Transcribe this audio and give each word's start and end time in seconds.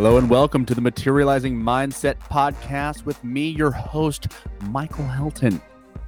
Hello 0.00 0.16
and 0.16 0.30
welcome 0.30 0.64
to 0.64 0.74
the 0.74 0.80
Materializing 0.80 1.54
Mindset 1.54 2.18
Podcast 2.20 3.04
with 3.04 3.22
me, 3.22 3.50
your 3.50 3.70
host, 3.70 4.28
Michael 4.70 5.04
Helton. 5.04 5.60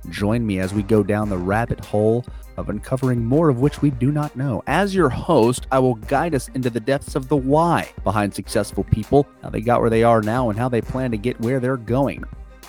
Join 0.09 0.47
me 0.47 0.61
as 0.61 0.73
we 0.73 0.83
go 0.83 1.03
down 1.03 1.29
the 1.29 1.37
rabbit 1.37 1.85
hole 1.85 2.25
of 2.57 2.71
uncovering 2.71 3.23
more 3.23 3.51
of 3.51 3.61
which 3.61 3.83
we 3.83 3.91
do 3.91 4.11
not 4.11 4.35
know. 4.35 4.63
As 4.67 4.95
your 4.95 5.11
host, 5.11 5.67
I 5.71 5.79
will 5.79 5.97
guide 5.97 6.35
us 6.35 6.49
into 6.55 6.71
the 6.71 6.81
depths 6.81 7.17
of 7.17 7.29
the 7.29 7.37
why 7.37 7.91
behind 8.03 8.35
successful 8.35 8.85
people, 8.85 9.29
how 9.43 9.51
they 9.51 9.61
got 9.61 9.83
where 9.83 9.91
they 9.91 10.05
are 10.05 10.23
now, 10.23 10.49
and 10.49 10.59
how 10.59 10.71
they 10.71 10.81
plan 10.81 11.11
to 11.11 11.19
get 11.19 11.39
where 11.43 11.61
they're 11.61 11.77
going. 11.77 12.25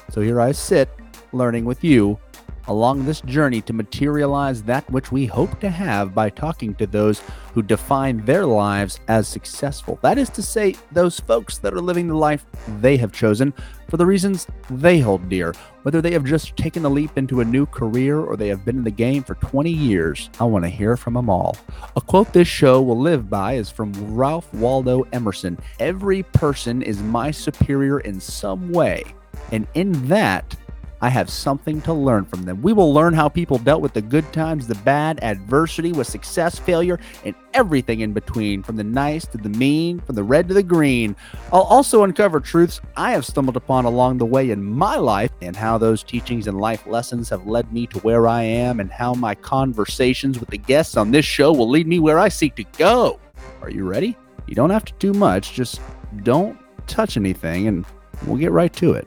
So 0.10 0.20
here 0.20 0.42
I 0.42 0.52
sit, 0.52 0.90
learning 1.32 1.64
with 1.64 1.86
you 1.86 2.20
along 2.68 3.06
this 3.06 3.22
journey 3.22 3.62
to 3.62 3.74
materialize 3.74 4.64
that 4.64 4.90
which 4.90 5.12
we 5.12 5.26
hope 5.26 5.60
to 5.60 5.70
have 5.70 6.14
by 6.14 6.30
talking 6.30 6.74
to 6.76 6.88
those 6.88 7.22
who 7.54 7.62
define 7.62 8.24
their 8.26 8.46
lives 8.46 9.00
as 9.08 9.28
successful. 9.28 10.00
That 10.02 10.18
is 10.18 10.30
to 10.30 10.42
say, 10.42 10.76
those 10.92 11.20
folks 11.20 11.58
that 11.60 11.74
are 11.74 11.82
living 11.82 12.08
the 12.08 12.16
life 12.16 12.46
they 12.80 12.98
have 12.98 13.12
chosen 13.12 13.54
for 13.90 13.98
the 13.98 14.06
reasons 14.06 14.48
they 14.70 15.00
hold 15.00 15.30
dear. 15.30 15.54
Whether 15.84 16.02
they 16.02 16.14
have 16.14 16.24
just 16.24 16.56
taken 16.56 16.82
the 16.82 16.90
leap 16.90 17.18
into 17.18 17.42
a 17.42 17.46
new 17.46 17.66
career 17.66 18.20
or 18.20 18.36
they 18.38 18.48
have 18.48 18.66
been 18.66 18.78
in 18.78 18.84
the 18.84 18.92
game 18.92 19.22
for 19.22 19.36
20 19.36 19.70
years, 19.70 20.30
I 20.40 20.46
want 20.46 20.66
to 20.66 20.70
hear 20.70 20.98
from 20.98 21.14
them 21.14 21.30
all. 21.30 21.58
A 21.96 22.02
quote 22.02 22.34
this 22.34 22.48
show 22.48 22.82
will 22.82 22.98
live 22.98 23.30
by 23.30 23.54
is 23.54 23.70
from 23.70 23.94
Ralph 24.16 24.52
Waldo 24.54 25.04
Emerson 25.12 25.60
Every 25.80 26.24
person 26.24 26.82
is 26.82 27.02
my 27.04 27.30
superior 27.32 28.00
in 28.00 28.20
some 28.20 28.72
way, 28.72 29.04
and 29.52 29.68
in 29.74 30.08
that, 30.08 30.56
I 31.04 31.10
have 31.10 31.30
something 31.30 31.82
to 31.82 31.92
learn 31.92 32.24
from 32.24 32.44
them. 32.44 32.62
We 32.62 32.72
will 32.72 32.94
learn 32.94 33.14
how 33.14 33.28
people 33.28 33.58
dealt 33.58 33.82
with 33.82 33.92
the 33.92 34.02
good 34.02 34.32
times, 34.32 34.68
the 34.68 34.76
bad, 34.76 35.22
adversity, 35.22 35.92
with 35.92 36.08
success, 36.08 36.58
failure, 36.58 36.98
and 37.26 37.36
everything 37.54 38.00
in 38.00 38.14
between, 38.14 38.64
from 38.64 38.78
the 38.78 38.86
nice 38.86 39.28
to 39.28 39.38
the 39.38 39.50
mean, 39.50 40.00
from 40.00 40.16
the 40.16 40.24
red 40.24 40.48
to 40.48 40.54
the 40.54 40.64
green. 40.64 41.14
I'll 41.52 41.64
also 41.64 42.06
uncover 42.06 42.40
truths 42.40 42.80
I 42.96 43.12
have 43.12 43.26
stumbled 43.26 43.58
upon 43.58 43.84
along 43.84 44.20
the 44.20 44.26
way 44.26 44.52
in 44.52 44.64
my 44.64 44.96
life 44.96 45.32
and 45.42 45.58
how 45.58 45.78
those 45.78 46.04
teachings 46.04 46.48
and 46.48 46.58
life 46.58 46.88
lessons 46.88 47.28
have 47.28 47.46
led 47.46 47.74
me 47.74 47.86
to 47.88 48.00
where 48.00 48.26
I 48.26 48.44
am 48.44 48.80
and 48.80 48.90
how 48.90 49.14
my 49.14 49.36
conversations 49.36 50.40
with 50.40 50.52
the 50.52 50.58
guests 50.58 50.96
on 50.96 51.12
this 51.12 51.26
show 51.26 51.52
will 51.52 51.70
lead 51.70 51.86
me 51.86 52.00
where 52.00 52.18
I 52.18 52.30
seek 52.30 52.56
to 52.56 52.64
go. 52.78 53.20
Are 53.62 53.70
you 53.70 53.86
ready? 53.86 54.16
You 54.48 54.56
don't 54.56 54.70
have 54.70 54.86
to 54.86 54.94
do 55.00 55.12
much, 55.12 55.52
just 55.52 55.82
don't 56.24 56.58
touch 56.88 57.18
anything 57.18 57.68
and 57.68 57.86
we'll 58.26 58.38
get 58.38 58.54
right 58.54 58.72
to 58.76 58.94
it. 58.94 59.06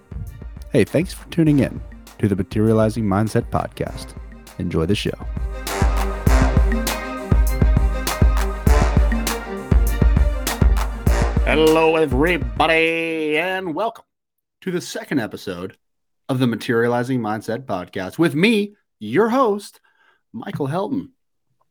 Hey, 0.77 0.85
thanks 0.85 1.15
for 1.15 1.27
tuning 1.31 1.61
in 1.61 1.81
to 2.19 2.29
the 2.29 2.37
Materializing 2.37 3.05
Mindset 3.05 3.49
Podcast. 3.49 4.15
Enjoy 4.59 4.85
the 4.85 4.95
show. 4.95 5.17
Hello, 11.47 11.97
everybody, 11.97 13.39
and 13.39 13.75
welcome 13.75 14.05
to 14.61 14.71
the 14.71 14.83
second 14.83 15.19
episode 15.19 15.79
of 16.29 16.41
the 16.41 16.47
Materializing 16.47 17.21
Mindset 17.21 17.65
Podcast 17.65 18.19
with 18.19 18.35
me, 18.35 18.75
your 18.99 19.31
host, 19.31 19.81
Michael 20.35 20.69
Helton. 20.69 21.09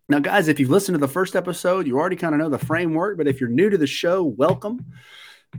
Now, 0.09 0.17
guys, 0.17 0.47
if 0.47 0.59
you've 0.59 0.72
listened 0.72 0.95
to 0.95 1.00
the 1.00 1.08
first 1.08 1.36
episode, 1.36 1.86
you 1.86 2.00
already 2.00 2.16
kind 2.16 2.34
of 2.34 2.40
know 2.40 2.50
the 2.50 2.58
framework, 2.58 3.19
but 3.19 3.28
if 3.28 3.40
you're 3.40 3.50
new 3.52 3.69
to 3.69 3.78
the 3.78 3.86
show, 3.86 4.23
welcome 4.23 4.84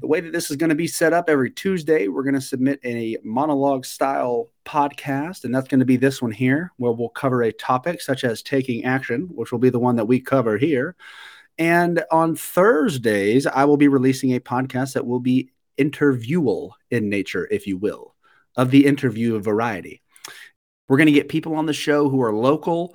the 0.01 0.07
way 0.07 0.21
that 0.21 0.33
this 0.33 0.51
is 0.51 0.57
going 0.57 0.71
to 0.71 0.77
be 0.77 0.87
set 0.87 1.13
up 1.13 1.29
every 1.29 1.51
Tuesday, 1.51 2.09
we're 2.09 2.23
going 2.23 2.35
to 2.35 2.41
submit 2.41 2.81
a 2.85 3.17
monologue 3.23 3.85
style 3.85 4.51
podcast, 4.65 5.45
and 5.45 5.55
that's 5.55 5.69
going 5.69 5.81
to 5.81 5.87
be 5.87 5.97
this 5.97 6.21
one 6.21 6.31
here, 6.31 6.73
where 6.77 6.93
we'll 6.93 7.09
cover 7.09 7.43
a 7.43 7.53
topic 7.53 8.01
such 8.01 8.25
as 8.25 8.43
taking 8.43 8.85
action, 8.85 9.29
which 9.35 9.53
will 9.53 9.59
be 9.59 9.71
the 9.71 9.79
one 9.79 9.97
that 9.97 10.07
we 10.07 10.21
cover 10.21 10.59
here. 10.59 10.97
And 11.59 12.05
on 12.11 12.37
Thursdays, 12.37 13.47
I 13.47 13.65
will 13.65 13.77
be 13.77 13.89
releasing 13.89 14.35
a 14.35 14.41
podcast 14.41 14.95
that 14.95 15.07
will 15.07 15.21
be 15.21 15.51
interviewal 15.79 16.73
in 16.91 17.09
nature, 17.09 17.49
if 17.51 17.67
you 17.67 17.77
will, 17.77 18.15
of 18.57 18.71
the 18.71 18.87
interview 18.87 19.41
variety. 19.41 20.03
We're 20.89 20.99
going 20.99 21.07
to 21.07 21.13
get 21.13 21.29
people 21.29 21.55
on 21.57 21.67
the 21.67 21.73
show 21.73 22.09
who 22.09 22.23
are 22.23 22.33
local, 22.33 22.95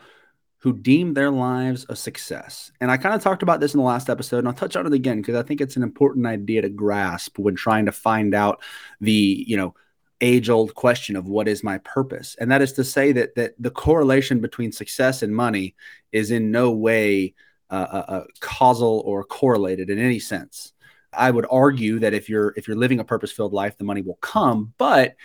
who 0.62 0.74
deem 0.74 1.14
their 1.14 1.32
lives 1.32 1.88
a 1.90 1.96
success. 1.96 2.72
And 2.80 2.92
I 2.92 2.98
kind 2.98 3.16
of 3.16 3.22
talked 3.22 3.42
about 3.42 3.60
this 3.60 3.74
in 3.74 3.80
the 3.80 3.86
last 3.86 4.10
episode, 4.10 4.40
and 4.40 4.48
I'll 4.48 4.54
touch 4.54 4.76
on 4.76 4.86
it 4.86 4.94
again 4.94 5.18
because 5.18 5.36
I 5.36 5.42
think 5.42 5.60
it's 5.60 5.76
an 5.76 5.82
important 5.84 6.28
idea 6.28 6.62
to 6.62 6.70
grasp 6.70 7.40
when 7.40 7.56
trying 7.56 7.88
to 7.88 7.92
find 7.92 8.36
out 8.36 8.62
the, 9.00 9.44
you 9.48 9.58
know, 9.58 9.74
age-old 10.22 10.76
question 10.76 11.16
of 11.16 11.28
what 11.28 11.48
is 11.48 11.64
my 11.64 11.80
purpose. 11.80 12.36
And 12.40 12.52
that 12.52 12.62
is 12.62 12.74
to 12.74 12.84
say 12.84 13.12
that 13.12 13.34
that 13.36 13.56
the 13.58 13.72
correlation 13.72 14.40
between 14.40 14.72
success 14.72 15.24
and 15.24 15.36
money 15.36 15.76
is 16.12 16.30
in 16.30 16.52
no 16.52 16.72
way 16.72 17.34
uh, 17.72 17.88
uh, 17.92 18.06
uh 18.08 18.24
causal 18.40 19.02
or 19.04 19.24
correlated 19.24 19.90
in 19.90 19.98
any 19.98 20.20
sense. 20.20 20.74
I 21.12 21.32
would 21.32 21.48
argue 21.50 22.00
that 22.00 22.14
if 22.14 22.30
you're 22.30 22.54
if 22.56 22.68
you're 22.68 22.78
living 22.78 23.00
a 23.00 23.04
purpose-filled 23.04 23.52
life, 23.52 23.80
the 23.80 23.84
money 23.84 24.04
will 24.04 24.20
come, 24.22 24.74
but 24.78 25.16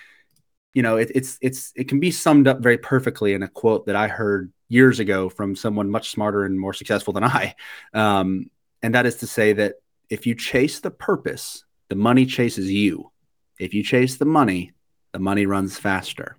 you 0.73 0.83
know, 0.83 0.97
it, 0.97 1.11
it's 1.15 1.39
it's 1.43 1.73
it 1.77 1.89
can 1.89 2.01
be 2.01 2.11
summed 2.11 2.49
up 2.49 2.61
very 2.61 2.79
perfectly 2.79 3.35
in 3.35 3.43
a 3.43 3.49
quote 3.49 3.87
that 3.87 3.97
I 3.97 4.09
heard 4.09 4.53
years 4.69 4.99
ago 5.01 5.29
from 5.29 5.55
someone 5.57 5.91
much 5.91 6.11
smarter 6.11 6.45
and 6.45 6.59
more 6.59 6.75
successful 6.75 7.13
than 7.13 7.25
I. 7.25 7.55
Um, 7.95 8.51
and 8.83 8.95
that 8.95 9.07
is 9.07 9.17
to 9.17 9.27
say 9.27 9.53
that 9.55 9.77
if 10.11 10.27
you 10.27 10.35
chase 10.35 10.81
the 10.81 10.91
purpose, 10.91 11.65
the 11.89 11.97
money 11.97 12.27
chases 12.27 12.71
you. 12.71 13.11
If 13.59 13.75
you 13.75 13.83
chase 13.83 14.17
the 14.17 14.25
money, 14.25 14.73
the 15.13 15.19
money 15.19 15.47
runs 15.47 15.79
faster. 15.79 16.37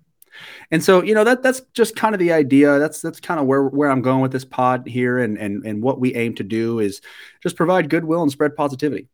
And 0.70 0.84
so, 0.84 1.02
you 1.02 1.14
know, 1.14 1.24
that 1.24 1.42
that's 1.42 1.62
just 1.74 1.96
kind 1.96 2.14
of 2.14 2.20
the 2.20 2.32
idea. 2.32 2.78
That's 2.78 3.00
that's 3.00 3.18
kind 3.18 3.40
of 3.40 3.46
where 3.46 3.64
where 3.64 3.90
I'm 3.90 4.02
going 4.02 4.20
with 4.20 4.30
this 4.30 4.44
pod 4.44 4.86
here 4.86 5.18
and 5.18 5.36
and 5.36 5.64
and 5.66 5.82
what 5.82 5.98
we 5.98 6.14
aim 6.14 6.34
to 6.36 6.44
do 6.44 6.78
is 6.78 7.00
just 7.42 7.56
provide 7.56 7.90
goodwill 7.90 8.22
and 8.22 8.30
spread 8.30 8.54
positivity. 8.54 9.08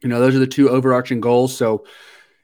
You 0.00 0.08
know, 0.08 0.20
those 0.20 0.34
are 0.34 0.40
the 0.40 0.46
two 0.46 0.70
overarching 0.70 1.20
goals. 1.20 1.56
So, 1.56 1.84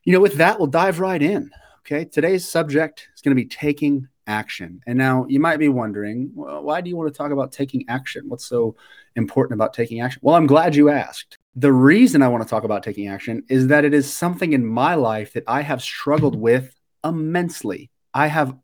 you 0.04 0.12
know, 0.12 0.20
with 0.20 0.34
that, 0.34 0.58
we'll 0.58 0.66
dive 0.66 1.00
right 1.00 1.22
in. 1.22 1.50
Okay. 1.80 2.04
Today's 2.04 2.46
subject 2.46 3.08
is 3.14 3.22
going 3.22 3.36
to 3.36 3.42
be 3.42 3.48
taking 3.48 4.08
action. 4.26 4.80
And 4.86 4.98
now 4.98 5.26
you 5.28 5.40
might 5.40 5.58
be 5.58 5.68
wondering, 5.68 6.30
well, 6.34 6.62
why 6.62 6.80
do 6.80 6.88
you 6.88 6.96
want 6.96 7.12
to 7.12 7.16
talk 7.16 7.30
about 7.30 7.52
taking 7.52 7.84
action? 7.88 8.24
What's 8.28 8.46
so 8.46 8.76
important 9.16 9.56
about 9.56 9.74
taking 9.74 10.00
action? 10.00 10.20
Well, 10.22 10.34
I'm 10.34 10.46
glad 10.46 10.74
you 10.74 10.90
asked. 10.90 11.38
The 11.56 11.72
reason 11.72 12.22
I 12.22 12.28
want 12.28 12.42
to 12.42 12.48
talk 12.48 12.64
about 12.64 12.82
taking 12.82 13.08
action 13.08 13.44
is 13.48 13.68
that 13.68 13.84
it 13.84 13.94
is 13.94 14.12
something 14.12 14.52
in 14.52 14.66
my 14.66 14.94
life 14.94 15.32
that 15.34 15.44
I 15.46 15.62
have 15.62 15.82
struggled 15.82 16.36
with 16.36 16.74
immensely. 17.04 17.90
I 18.12 18.26
have 18.26 18.56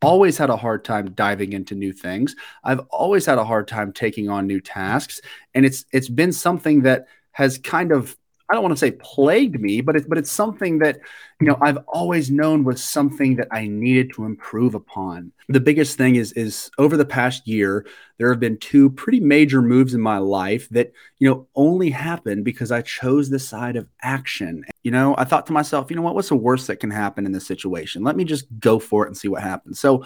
always 0.00 0.38
had 0.38 0.50
a 0.50 0.56
hard 0.56 0.84
time 0.84 1.12
diving 1.12 1.52
into 1.52 1.74
new 1.74 1.92
things. 1.92 2.36
I've 2.64 2.80
always 2.90 3.26
had 3.26 3.38
a 3.38 3.44
hard 3.44 3.68
time 3.68 3.92
taking 3.92 4.28
on 4.28 4.46
new 4.46 4.60
tasks, 4.60 5.20
and 5.54 5.66
it's 5.66 5.84
it's 5.92 6.08
been 6.08 6.32
something 6.32 6.82
that 6.82 7.06
has 7.32 7.58
kind 7.58 7.92
of 7.92 8.16
I 8.50 8.54
don't 8.54 8.62
want 8.62 8.72
to 8.72 8.78
say 8.78 8.92
plagued 8.92 9.60
me, 9.60 9.82
but 9.82 9.94
it's 9.94 10.06
but 10.06 10.16
it's 10.16 10.30
something 10.30 10.78
that 10.78 11.00
you 11.40 11.46
know 11.46 11.58
I've 11.60 11.78
always 11.86 12.30
known 12.30 12.64
was 12.64 12.82
something 12.82 13.36
that 13.36 13.48
I 13.50 13.66
needed 13.66 14.12
to 14.14 14.24
improve 14.24 14.74
upon. 14.74 15.32
The 15.48 15.60
biggest 15.60 15.98
thing 15.98 16.16
is 16.16 16.32
is 16.32 16.70
over 16.78 16.96
the 16.96 17.04
past 17.04 17.46
year 17.46 17.86
there 18.16 18.30
have 18.30 18.40
been 18.40 18.56
two 18.56 18.90
pretty 18.90 19.20
major 19.20 19.60
moves 19.60 19.92
in 19.92 20.00
my 20.00 20.18
life 20.18 20.66
that 20.70 20.92
you 21.18 21.28
know 21.28 21.46
only 21.54 21.90
happened 21.90 22.44
because 22.44 22.72
I 22.72 22.80
chose 22.80 23.28
the 23.28 23.38
side 23.38 23.76
of 23.76 23.86
action. 24.02 24.64
You 24.82 24.92
know, 24.92 25.14
I 25.18 25.24
thought 25.24 25.46
to 25.46 25.52
myself, 25.52 25.90
you 25.90 25.96
know 25.96 26.02
what, 26.02 26.14
what's 26.14 26.30
the 26.30 26.36
worst 26.36 26.68
that 26.68 26.80
can 26.80 26.90
happen 26.90 27.26
in 27.26 27.32
this 27.32 27.46
situation? 27.46 28.02
Let 28.02 28.16
me 28.16 28.24
just 28.24 28.46
go 28.58 28.78
for 28.78 29.04
it 29.04 29.08
and 29.08 29.16
see 29.16 29.28
what 29.28 29.42
happens. 29.42 29.78
So 29.78 30.04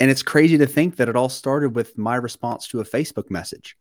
and 0.00 0.10
it's 0.10 0.22
crazy 0.22 0.58
to 0.58 0.66
think 0.66 0.96
that 0.96 1.08
it 1.08 1.14
all 1.14 1.28
started 1.28 1.76
with 1.76 1.96
my 1.96 2.16
response 2.16 2.66
to 2.68 2.80
a 2.80 2.84
Facebook 2.84 3.30
message 3.30 3.76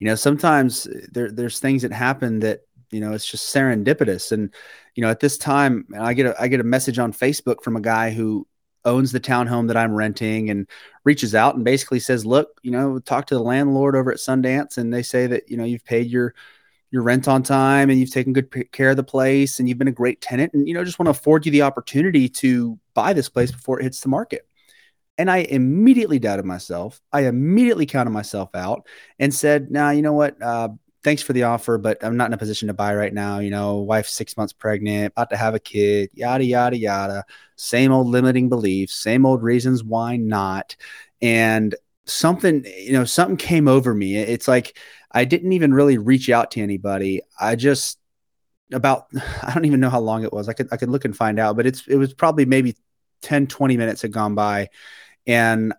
you 0.00 0.06
know 0.06 0.14
sometimes 0.14 0.86
uh, 0.86 1.06
there 1.12 1.30
there's 1.30 1.60
things 1.60 1.82
that 1.82 1.92
happen 1.92 2.40
that 2.40 2.60
you 2.90 3.00
know 3.00 3.12
it's 3.12 3.26
just 3.26 3.54
serendipitous. 3.54 4.32
And 4.32 4.52
you 4.94 5.02
know 5.02 5.10
at 5.10 5.20
this 5.20 5.36
time 5.36 5.86
i 5.98 6.14
get 6.14 6.26
a 6.26 6.40
i 6.40 6.48
get 6.48 6.60
a 6.60 6.64
message 6.64 6.98
on 6.98 7.12
facebook 7.12 7.62
from 7.62 7.76
a 7.76 7.80
guy 7.80 8.10
who 8.10 8.46
owns 8.84 9.12
the 9.12 9.20
townhome 9.20 9.68
that 9.68 9.76
i'm 9.76 9.94
renting 9.94 10.50
and 10.50 10.68
reaches 11.04 11.34
out 11.34 11.54
and 11.54 11.64
basically 11.64 12.00
says 12.00 12.24
look 12.24 12.60
you 12.62 12.70
know 12.70 12.98
talk 13.00 13.26
to 13.26 13.34
the 13.34 13.42
landlord 13.42 13.96
over 13.96 14.10
at 14.12 14.18
sundance 14.18 14.78
and 14.78 14.92
they 14.92 15.02
say 15.02 15.26
that 15.26 15.48
you 15.50 15.56
know 15.56 15.64
you've 15.64 15.84
paid 15.84 16.06
your 16.06 16.34
your 16.90 17.02
rent 17.02 17.26
on 17.26 17.42
time 17.42 17.90
and 17.90 17.98
you've 17.98 18.12
taken 18.12 18.32
good 18.32 18.70
care 18.70 18.90
of 18.90 18.96
the 18.96 19.02
place 19.02 19.58
and 19.58 19.68
you've 19.68 19.78
been 19.78 19.88
a 19.88 19.92
great 19.92 20.20
tenant 20.20 20.52
and 20.54 20.68
you 20.68 20.74
know 20.74 20.84
just 20.84 20.98
want 20.98 21.06
to 21.06 21.10
afford 21.10 21.44
you 21.44 21.52
the 21.52 21.62
opportunity 21.62 22.28
to 22.28 22.78
buy 22.94 23.12
this 23.12 23.28
place 23.28 23.50
before 23.50 23.80
it 23.80 23.84
hits 23.84 24.00
the 24.00 24.08
market 24.08 24.46
and 25.18 25.30
I 25.30 25.38
immediately 25.38 26.18
doubted 26.18 26.44
myself. 26.44 27.00
I 27.12 27.22
immediately 27.22 27.86
counted 27.86 28.10
myself 28.10 28.54
out 28.54 28.86
and 29.18 29.32
said, 29.32 29.70
"Now, 29.70 29.86
nah, 29.86 29.90
you 29.90 30.02
know 30.02 30.12
what? 30.12 30.40
Uh, 30.42 30.70
thanks 31.02 31.22
for 31.22 31.32
the 31.32 31.44
offer, 31.44 31.78
but 31.78 32.02
I'm 32.02 32.16
not 32.16 32.26
in 32.28 32.32
a 32.32 32.38
position 32.38 32.68
to 32.68 32.74
buy 32.74 32.94
right 32.94 33.12
now. 33.12 33.38
You 33.38 33.50
know, 33.50 33.76
wife 33.76 34.08
six 34.08 34.36
months 34.36 34.52
pregnant, 34.52 35.12
about 35.12 35.30
to 35.30 35.36
have 35.36 35.54
a 35.54 35.60
kid, 35.60 36.10
yada 36.14 36.44
yada 36.44 36.76
yada. 36.76 37.24
Same 37.56 37.92
old 37.92 38.08
limiting 38.08 38.48
beliefs, 38.48 38.94
same 38.94 39.26
old 39.26 39.42
reasons 39.42 39.84
why 39.84 40.16
not." 40.16 40.76
And 41.22 41.74
something, 42.06 42.64
you 42.78 42.92
know, 42.92 43.04
something 43.04 43.36
came 43.36 43.68
over 43.68 43.94
me. 43.94 44.16
It's 44.16 44.48
like 44.48 44.78
I 45.12 45.24
didn't 45.24 45.52
even 45.52 45.72
really 45.72 45.98
reach 45.98 46.28
out 46.30 46.50
to 46.52 46.60
anybody. 46.60 47.22
I 47.40 47.56
just 47.56 47.98
about 48.72 49.06
I 49.42 49.52
don't 49.54 49.64
even 49.64 49.80
know 49.80 49.90
how 49.90 50.00
long 50.00 50.24
it 50.24 50.32
was. 50.32 50.48
I 50.48 50.52
could 50.54 50.68
I 50.72 50.76
could 50.76 50.90
look 50.90 51.04
and 51.04 51.16
find 51.16 51.38
out, 51.38 51.56
but 51.56 51.66
it's 51.66 51.86
it 51.86 51.96
was 51.96 52.14
probably 52.14 52.44
maybe 52.44 52.76
10 53.22 53.46
20 53.46 53.76
minutes 53.76 54.02
had 54.02 54.12
gone 54.12 54.34
by 54.34 54.68
and 55.26 55.72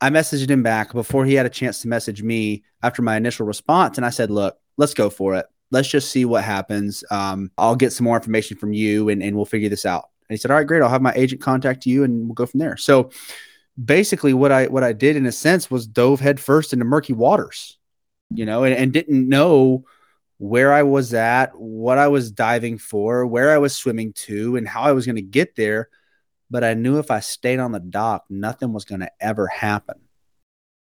I 0.00 0.10
messaged 0.10 0.48
him 0.48 0.62
back 0.62 0.92
before 0.92 1.24
he 1.24 1.34
had 1.34 1.46
a 1.46 1.50
chance 1.50 1.82
to 1.82 1.88
message 1.88 2.22
me 2.22 2.62
after 2.82 3.02
my 3.02 3.16
initial 3.16 3.46
response. 3.46 3.96
And 3.96 4.06
I 4.06 4.10
said, 4.10 4.30
look, 4.30 4.56
let's 4.76 4.94
go 4.94 5.10
for 5.10 5.34
it. 5.34 5.46
let's 5.70 5.88
just 5.88 6.10
see 6.10 6.24
what 6.24 6.44
happens. 6.44 7.04
Um, 7.10 7.50
I'll 7.58 7.76
get 7.76 7.92
some 7.92 8.04
more 8.04 8.16
information 8.16 8.56
from 8.56 8.72
you 8.72 9.08
and, 9.08 9.22
and 9.22 9.36
we'll 9.36 9.44
figure 9.44 9.68
this 9.68 9.84
out. 9.84 10.08
And 10.28 10.34
he 10.34 10.38
said, 10.38 10.50
all 10.50 10.56
right, 10.56 10.66
great. 10.66 10.82
I'll 10.82 10.88
have 10.88 11.02
my 11.02 11.12
agent 11.14 11.40
contact 11.40 11.86
you 11.86 12.04
and 12.04 12.26
we'll 12.26 12.34
go 12.34 12.46
from 12.46 12.60
there. 12.60 12.76
So 12.76 13.10
basically 13.82 14.32
what 14.32 14.52
I, 14.52 14.66
what 14.66 14.84
I 14.84 14.92
did 14.92 15.16
in 15.16 15.26
a 15.26 15.32
sense 15.32 15.70
was 15.70 15.86
dove 15.86 16.20
headfirst 16.20 16.72
into 16.72 16.84
murky 16.84 17.12
waters, 17.12 17.78
you 18.30 18.46
know, 18.46 18.64
and, 18.64 18.74
and 18.74 18.92
didn't 18.92 19.28
know 19.28 19.84
where 20.38 20.72
I 20.72 20.84
was 20.84 21.14
at, 21.14 21.58
what 21.58 21.98
I 21.98 22.08
was 22.08 22.30
diving 22.30 22.78
for, 22.78 23.26
where 23.26 23.52
I 23.52 23.58
was 23.58 23.74
swimming 23.74 24.12
to, 24.14 24.56
and 24.56 24.68
how 24.68 24.82
I 24.82 24.92
was 24.92 25.04
going 25.04 25.16
to 25.16 25.22
get 25.22 25.56
there. 25.56 25.88
But 26.50 26.64
I 26.64 26.74
knew 26.74 26.98
if 26.98 27.10
I 27.10 27.20
stayed 27.20 27.58
on 27.58 27.72
the 27.72 27.80
dock, 27.80 28.24
nothing 28.30 28.72
was 28.72 28.84
going 28.84 29.00
to 29.00 29.10
ever 29.20 29.46
happen. 29.46 29.96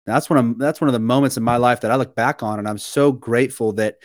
That's 0.06 0.30
one 0.30 0.38
of 0.38 0.58
that's 0.58 0.80
one 0.80 0.88
of 0.88 0.94
the 0.94 1.00
moments 1.00 1.36
in 1.36 1.42
my 1.42 1.56
life 1.56 1.82
that 1.82 1.90
I 1.90 1.96
look 1.96 2.14
back 2.14 2.42
on, 2.42 2.58
and 2.58 2.66
I'm 2.66 2.78
so 2.78 3.12
grateful 3.12 3.72
that 3.74 3.98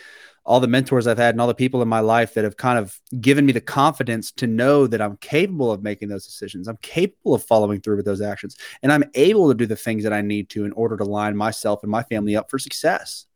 all 0.44 0.60
the 0.60 0.68
mentors 0.68 1.06
I've 1.06 1.16
had 1.16 1.34
and 1.34 1.40
all 1.40 1.46
the 1.46 1.54
people 1.54 1.80
in 1.80 1.88
my 1.88 2.00
life 2.00 2.34
that 2.34 2.44
have 2.44 2.58
kind 2.58 2.78
of 2.78 3.00
given 3.18 3.46
me 3.46 3.52
the 3.52 3.62
confidence 3.62 4.30
to 4.32 4.46
know 4.46 4.86
that 4.86 5.00
I'm 5.00 5.16
capable 5.16 5.72
of 5.72 5.82
making 5.82 6.08
those 6.08 6.26
decisions. 6.26 6.68
I'm 6.68 6.76
capable 6.82 7.34
of 7.34 7.42
following 7.42 7.80
through 7.80 7.96
with 7.96 8.04
those 8.04 8.20
actions, 8.20 8.58
and 8.82 8.92
I'm 8.92 9.04
able 9.14 9.48
to 9.48 9.54
do 9.54 9.64
the 9.64 9.76
things 9.76 10.02
that 10.02 10.12
I 10.12 10.20
need 10.20 10.50
to 10.50 10.66
in 10.66 10.72
order 10.72 10.98
to 10.98 11.04
line 11.04 11.36
myself 11.36 11.82
and 11.82 11.90
my 11.90 12.02
family 12.02 12.36
up 12.36 12.50
for 12.50 12.58
success. 12.58 13.26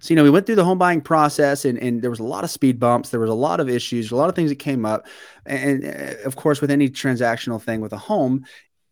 So, 0.00 0.12
you 0.12 0.16
know, 0.16 0.24
we 0.24 0.30
went 0.30 0.46
through 0.46 0.56
the 0.56 0.64
home 0.64 0.78
buying 0.78 1.00
process 1.00 1.64
and, 1.64 1.78
and 1.78 2.02
there 2.02 2.10
was 2.10 2.20
a 2.20 2.24
lot 2.24 2.44
of 2.44 2.50
speed 2.50 2.78
bumps. 2.78 3.10
There 3.10 3.20
was 3.20 3.30
a 3.30 3.34
lot 3.34 3.60
of 3.60 3.68
issues, 3.68 4.10
a 4.10 4.16
lot 4.16 4.28
of 4.28 4.34
things 4.34 4.50
that 4.50 4.58
came 4.58 4.84
up. 4.84 5.06
And, 5.46 5.84
uh, 5.84 6.14
of 6.24 6.36
course, 6.36 6.60
with 6.60 6.70
any 6.70 6.88
transactional 6.88 7.60
thing 7.60 7.80
with 7.80 7.92
a 7.92 7.98
home, 7.98 8.44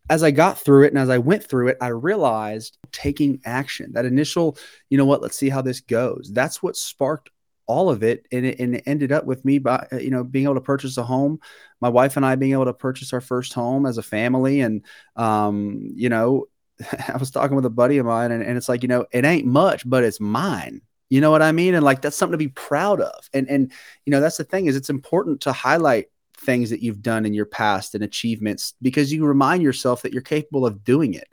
as 0.08 0.22
I 0.22 0.31
got 0.31 0.58
through 0.58 0.84
it 0.84 0.93
and 0.93 0.98
as 0.98 1.08
I 1.08 1.19
went 1.19 1.44
through 1.44 1.69
it, 1.69 1.78
I 1.81 1.88
realized 1.88 2.78
taking 2.93 3.40
action, 3.44 3.93
that 3.93 4.04
initial, 4.04 4.56
you 4.88 4.98
know 4.98 5.04
what, 5.04 5.20
let's 5.20 5.37
see 5.37 5.48
how 5.48 5.62
this 5.62 5.81
goes. 5.81 6.31
That's 6.32 6.62
what 6.62 6.76
sparked 6.76 7.31
all 7.66 7.90
of 7.90 8.02
it. 8.02 8.26
And 8.31 8.46
it, 8.46 8.60
and 8.60 8.76
it 8.76 8.84
ended 8.87 9.12
up 9.12 9.25
with 9.25 9.44
me 9.44 9.58
by, 9.58 9.87
uh, 9.92 9.96
you 9.96 10.10
know, 10.10 10.22
being 10.22 10.44
able 10.44 10.54
to 10.54 10.60
purchase 10.60 10.96
a 10.96 11.02
home, 11.02 11.40
my 11.81 11.88
wife 11.88 12.16
and 12.16 12.25
I 12.25 12.37
being 12.37 12.52
able 12.52 12.66
to 12.66 12.72
purchase 12.72 13.12
our 13.12 13.20
first 13.20 13.52
home 13.52 13.87
as 13.87 13.99
a 13.99 14.02
family. 14.02 14.60
And, 14.60 14.84
um, 15.16 15.90
you 15.94 16.08
know, 16.08 16.46
I 17.08 17.16
was 17.19 17.31
talking 17.31 17.56
with 17.56 17.66
a 17.66 17.70
buddy 17.70 17.99
of 17.99 18.06
mine 18.06 18.31
and, 18.31 18.42
and 18.42 18.56
it's 18.56 18.69
like, 18.69 18.82
you 18.82 18.88
know, 18.88 19.06
it 19.10 19.25
ain't 19.25 19.46
much, 19.46 19.88
but 19.88 20.04
it's 20.04 20.20
mine. 20.20 20.82
You 21.08 21.20
know 21.20 21.31
what 21.31 21.43
I 21.43 21.53
mean? 21.53 21.75
And 21.75 21.85
like 21.85 22.03
that's 22.03 22.17
something 22.17 22.32
to 22.32 22.38
be 22.38 22.49
proud 22.49 23.00
of. 23.00 23.31
And 23.32 23.49
and 23.49 23.73
you 24.05 24.11
know, 24.11 24.20
that's 24.20 24.37
the 24.37 24.44
thing 24.44 24.67
is 24.67 24.76
it's 24.76 24.91
important 24.91 25.43
to 25.43 25.53
highlight 25.53 26.06
things 26.38 26.70
that 26.70 26.82
you've 26.82 27.03
done 27.03 27.25
in 27.25 27.32
your 27.32 27.47
past 27.47 27.94
and 27.94 28.05
achievements 28.05 28.75
because 28.82 29.12
you 29.12 29.25
remind 29.25 29.62
yourself 29.62 30.03
that 30.03 30.12
you're 30.12 30.23
capable 30.23 30.67
of 30.67 30.85
doing 30.85 31.14
it. 31.14 31.29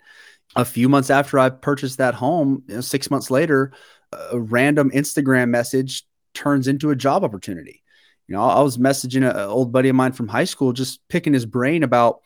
A 0.56 0.64
few 0.64 0.88
months 0.88 1.10
after 1.10 1.40
I 1.40 1.50
purchased 1.50 1.98
that 1.98 2.14
home, 2.14 2.64
you 2.68 2.76
know, 2.76 2.82
6 2.82 3.12
months 3.12 3.32
later, 3.32 3.74
a 4.32 4.40
random 4.40 4.92
Instagram 4.92 5.50
message 5.50 6.04
turns 6.34 6.68
into 6.68 6.92
a 6.92 6.96
job 6.96 7.24
opportunity. 7.24 7.84
You 8.28 8.36
know, 8.36 8.44
I 8.44 8.62
was 8.62 8.78
messaging 8.78 9.30
an 9.30 9.36
old 9.36 9.72
buddy 9.72 9.90
of 9.90 9.96
mine 9.96 10.14
from 10.14 10.28
high 10.28 10.44
school 10.46 10.72
just 10.72 11.06
picking 11.10 11.34
his 11.34 11.46
brain 11.46 11.84
about 11.84 12.22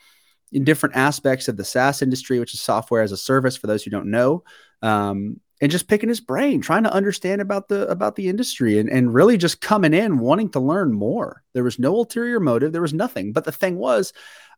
in 0.51 0.63
different 0.63 0.95
aspects 0.95 1.47
of 1.47 1.57
the 1.57 1.65
SaaS 1.65 2.01
industry, 2.01 2.39
which 2.39 2.53
is 2.53 2.61
software 2.61 3.01
as 3.01 3.11
a 3.11 3.17
service 3.17 3.57
for 3.57 3.67
those 3.67 3.83
who 3.83 3.91
don't 3.91 4.11
know. 4.11 4.43
Um, 4.81 5.39
and 5.61 5.71
just 5.71 5.87
picking 5.87 6.09
his 6.09 6.21
brain, 6.21 6.61
trying 6.61 6.83
to 6.83 6.93
understand 6.93 7.41
about 7.41 7.67
the 7.67 7.87
about 7.87 8.15
the 8.15 8.29
industry 8.29 8.77
and, 8.77 8.89
and 8.89 9.13
really 9.13 9.37
just 9.37 9.61
coming 9.61 9.93
in 9.93 10.19
wanting 10.19 10.49
to 10.49 10.59
learn 10.59 10.93
more. 10.93 11.43
There 11.53 11.63
was 11.63 11.79
no 11.79 11.95
ulterior 11.95 12.39
motive, 12.39 12.71
there 12.71 12.81
was 12.81 12.93
nothing. 12.93 13.33
But 13.33 13.45
the 13.45 13.51
thing 13.51 13.77
was, 13.77 14.13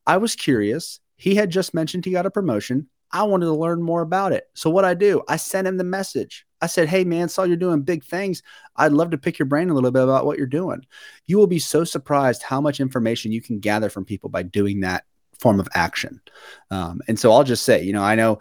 I 0.06 0.18
was 0.18 0.36
curious. 0.36 1.00
He 1.18 1.36
had 1.36 1.50
just 1.50 1.74
mentioned 1.74 2.06
he 2.06 2.12
got 2.12 2.26
a 2.26 2.32
promotion. 2.32 2.88
I 3.12 3.24
wanted 3.24 3.48
to 3.48 3.54
learn 3.54 3.82
more 3.82 4.02
about 4.02 4.34
it. 4.34 4.46
So 4.54 4.70
what 4.70 4.86
I 4.86 4.94
do, 4.94 5.24
I 5.28 5.38
sent 5.38 5.68
him 5.68 5.78
the 5.78 5.84
message. 5.84 6.46
I 6.62 6.68
said, 6.68 6.90
"Hey 6.90 7.04
man, 7.06 7.30
saw 7.30 7.44
you're 7.44 7.58
doing 7.58 7.82
big 7.82 8.04
things. 8.04 8.44
I'd 8.76 8.92
love 8.92 9.12
to 9.12 9.18
pick 9.18 9.40
your 9.40 9.46
brain 9.46 9.70
a 9.70 9.74
little 9.74 9.92
bit 9.92 10.04
about 10.04 10.26
what 10.26 10.38
you're 10.38 10.48
doing. 10.48 10.86
You 11.26 11.38
will 11.38 11.48
be 11.48 11.60
so 11.60 11.84
surprised 11.84 12.44
how 12.44 12.62
much 12.62 12.80
information 12.80 13.32
you 13.32 13.42
can 13.42 13.60
gather 13.60 13.90
from 13.90 14.06
people 14.06 14.30
by 14.30 14.44
doing 14.44 14.82
that 14.82 15.06
form 15.40 15.60
of 15.60 15.70
action. 15.74 16.22
Um, 16.70 17.00
and 17.08 17.18
so 17.18 17.32
I'll 17.32 17.46
just 17.46 17.64
say, 17.64 17.82
you 17.82 17.94
know, 17.94 18.04
I 18.04 18.16
know 18.16 18.40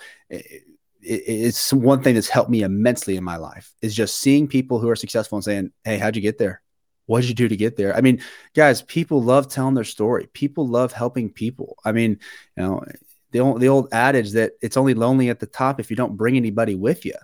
it, 1.03 1.23
it's 1.27 1.73
one 1.73 2.03
thing 2.03 2.15
that's 2.15 2.29
helped 2.29 2.51
me 2.51 2.63
immensely 2.63 3.17
in 3.17 3.25
my 3.25 3.37
life 3.37 3.73
is 3.83 3.95
just 3.95 4.19
seeing 4.19 4.49
people 4.49 4.79
who 4.79 4.89
are 4.89 4.97
successful 4.97 5.37
and 5.37 5.45
saying, 5.45 5.73
Hey, 5.85 5.99
how'd 5.99 6.17
you 6.17 6.23
get 6.23 6.39
there? 6.39 6.63
What 7.07 7.23
did 7.23 7.31
you 7.31 7.35
do 7.35 7.49
to 7.49 7.57
get 7.57 7.77
there? 7.77 7.97
I 7.97 8.03
mean, 8.03 8.21
guys, 8.55 8.83
people 8.83 9.23
love 9.23 9.49
telling 9.49 9.75
their 9.75 9.85
story. 9.85 10.29
People 10.35 10.69
love 10.69 10.93
helping 10.93 11.31
people. 11.31 11.79
I 11.85 11.93
mean, 11.93 12.19
you 12.57 12.63
know, 12.63 12.85
the 13.31 13.41
old, 13.41 13.61
the 13.61 13.69
old 13.69 13.89
adage 13.93 14.33
that 14.33 14.53
it's 14.61 14.77
only 14.77 14.95
lonely 14.95 15.31
at 15.31 15.41
the 15.41 15.47
top 15.47 15.81
if 15.81 15.89
you 15.91 15.97
don't 15.97 16.17
bring 16.17 16.37
anybody 16.37 16.75
with 16.75 17.07
you. 17.07 17.15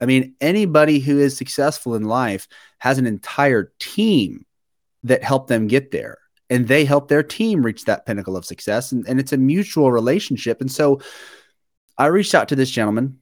I 0.00 0.06
mean, 0.06 0.34
anybody 0.40 1.00
who 1.00 1.18
is 1.18 1.36
successful 1.36 1.94
in 1.94 2.04
life 2.04 2.48
has 2.78 2.98
an 2.98 3.06
entire 3.06 3.72
team 3.78 4.44
that 5.04 5.22
helped 5.22 5.48
them 5.48 5.66
get 5.66 5.90
there 5.90 6.18
and 6.50 6.68
they 6.68 6.84
help 6.84 7.08
their 7.08 7.22
team 7.22 7.62
reach 7.62 7.84
that 7.84 8.06
pinnacle 8.06 8.36
of 8.36 8.44
success. 8.44 8.92
And, 8.92 9.06
and 9.08 9.18
it's 9.18 9.32
a 9.32 9.38
mutual 9.38 9.90
relationship. 9.90 10.60
And 10.60 10.70
so 10.70 11.00
I 11.98 12.06
reached 12.06 12.34
out 12.34 12.48
to 12.48 12.56
this 12.56 12.70
gentleman 12.70 13.18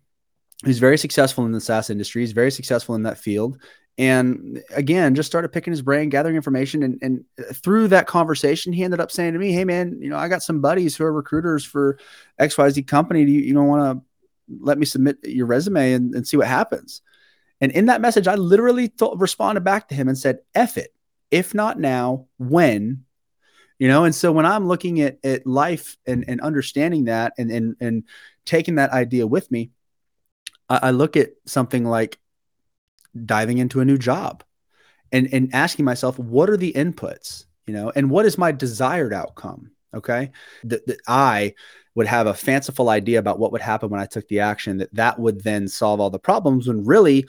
who's 0.64 0.78
very 0.78 0.98
successful 0.98 1.44
in 1.44 1.52
the 1.52 1.60
SaaS 1.60 1.90
industry. 1.90 2.22
He's 2.22 2.32
very 2.32 2.50
successful 2.50 2.94
in 2.94 3.02
that 3.02 3.18
field. 3.18 3.58
And 3.96 4.62
again, 4.70 5.14
just 5.14 5.28
started 5.28 5.50
picking 5.50 5.72
his 5.72 5.82
brain, 5.82 6.08
gathering 6.08 6.34
information. 6.34 6.82
And, 6.82 6.98
and 7.00 7.24
through 7.62 7.88
that 7.88 8.06
conversation, 8.06 8.72
he 8.72 8.82
ended 8.82 9.00
up 9.00 9.12
saying 9.12 9.34
to 9.34 9.38
me, 9.38 9.52
Hey, 9.52 9.64
man, 9.64 9.98
you 10.00 10.08
know, 10.08 10.16
I 10.16 10.28
got 10.28 10.42
some 10.42 10.60
buddies 10.60 10.96
who 10.96 11.04
are 11.04 11.12
recruiters 11.12 11.64
for 11.64 11.98
XYZ 12.40 12.86
company. 12.86 13.24
Do 13.24 13.30
you, 13.30 13.40
you 13.40 13.54
don't 13.54 13.68
want 13.68 13.98
to 13.98 14.04
let 14.60 14.78
me 14.78 14.86
submit 14.86 15.18
your 15.22 15.46
resume 15.46 15.92
and, 15.92 16.14
and 16.14 16.26
see 16.26 16.36
what 16.36 16.48
happens? 16.48 17.02
And 17.60 17.70
in 17.70 17.86
that 17.86 18.00
message, 18.00 18.26
I 18.26 18.34
literally 18.34 18.88
th- 18.88 19.12
responded 19.16 19.62
back 19.62 19.88
to 19.88 19.94
him 19.94 20.08
and 20.08 20.18
said, 20.18 20.38
F 20.54 20.76
it. 20.76 20.92
If 21.30 21.54
not 21.54 21.78
now, 21.78 22.26
when 22.38 23.04
you 23.78 23.88
know 23.88 24.04
and 24.04 24.14
so 24.14 24.30
when 24.30 24.46
i'm 24.46 24.68
looking 24.68 25.00
at, 25.00 25.18
at 25.24 25.44
life 25.46 25.96
and, 26.06 26.24
and 26.28 26.40
understanding 26.40 27.06
that 27.06 27.32
and, 27.38 27.50
and 27.50 27.76
and 27.80 28.04
taking 28.44 28.76
that 28.76 28.90
idea 28.90 29.26
with 29.26 29.50
me 29.50 29.70
I, 30.68 30.80
I 30.84 30.90
look 30.90 31.16
at 31.16 31.30
something 31.46 31.84
like 31.84 32.18
diving 33.24 33.58
into 33.58 33.80
a 33.80 33.84
new 33.84 33.98
job 33.98 34.42
and 35.12 35.28
and 35.32 35.54
asking 35.54 35.84
myself 35.84 36.18
what 36.18 36.50
are 36.50 36.56
the 36.56 36.72
inputs 36.72 37.44
you 37.66 37.74
know 37.74 37.92
and 37.94 38.10
what 38.10 38.26
is 38.26 38.38
my 38.38 38.52
desired 38.52 39.12
outcome 39.12 39.70
okay 39.92 40.30
that, 40.64 40.86
that 40.86 41.00
i 41.06 41.54
would 41.94 42.06
have 42.08 42.26
a 42.26 42.34
fanciful 42.34 42.88
idea 42.88 43.20
about 43.20 43.38
what 43.38 43.52
would 43.52 43.60
happen 43.60 43.88
when 43.88 44.00
i 44.00 44.06
took 44.06 44.26
the 44.28 44.40
action 44.40 44.78
that 44.78 44.92
that 44.94 45.18
would 45.18 45.42
then 45.42 45.68
solve 45.68 46.00
all 46.00 46.10
the 46.10 46.18
problems 46.18 46.66
when 46.66 46.84
really 46.84 47.24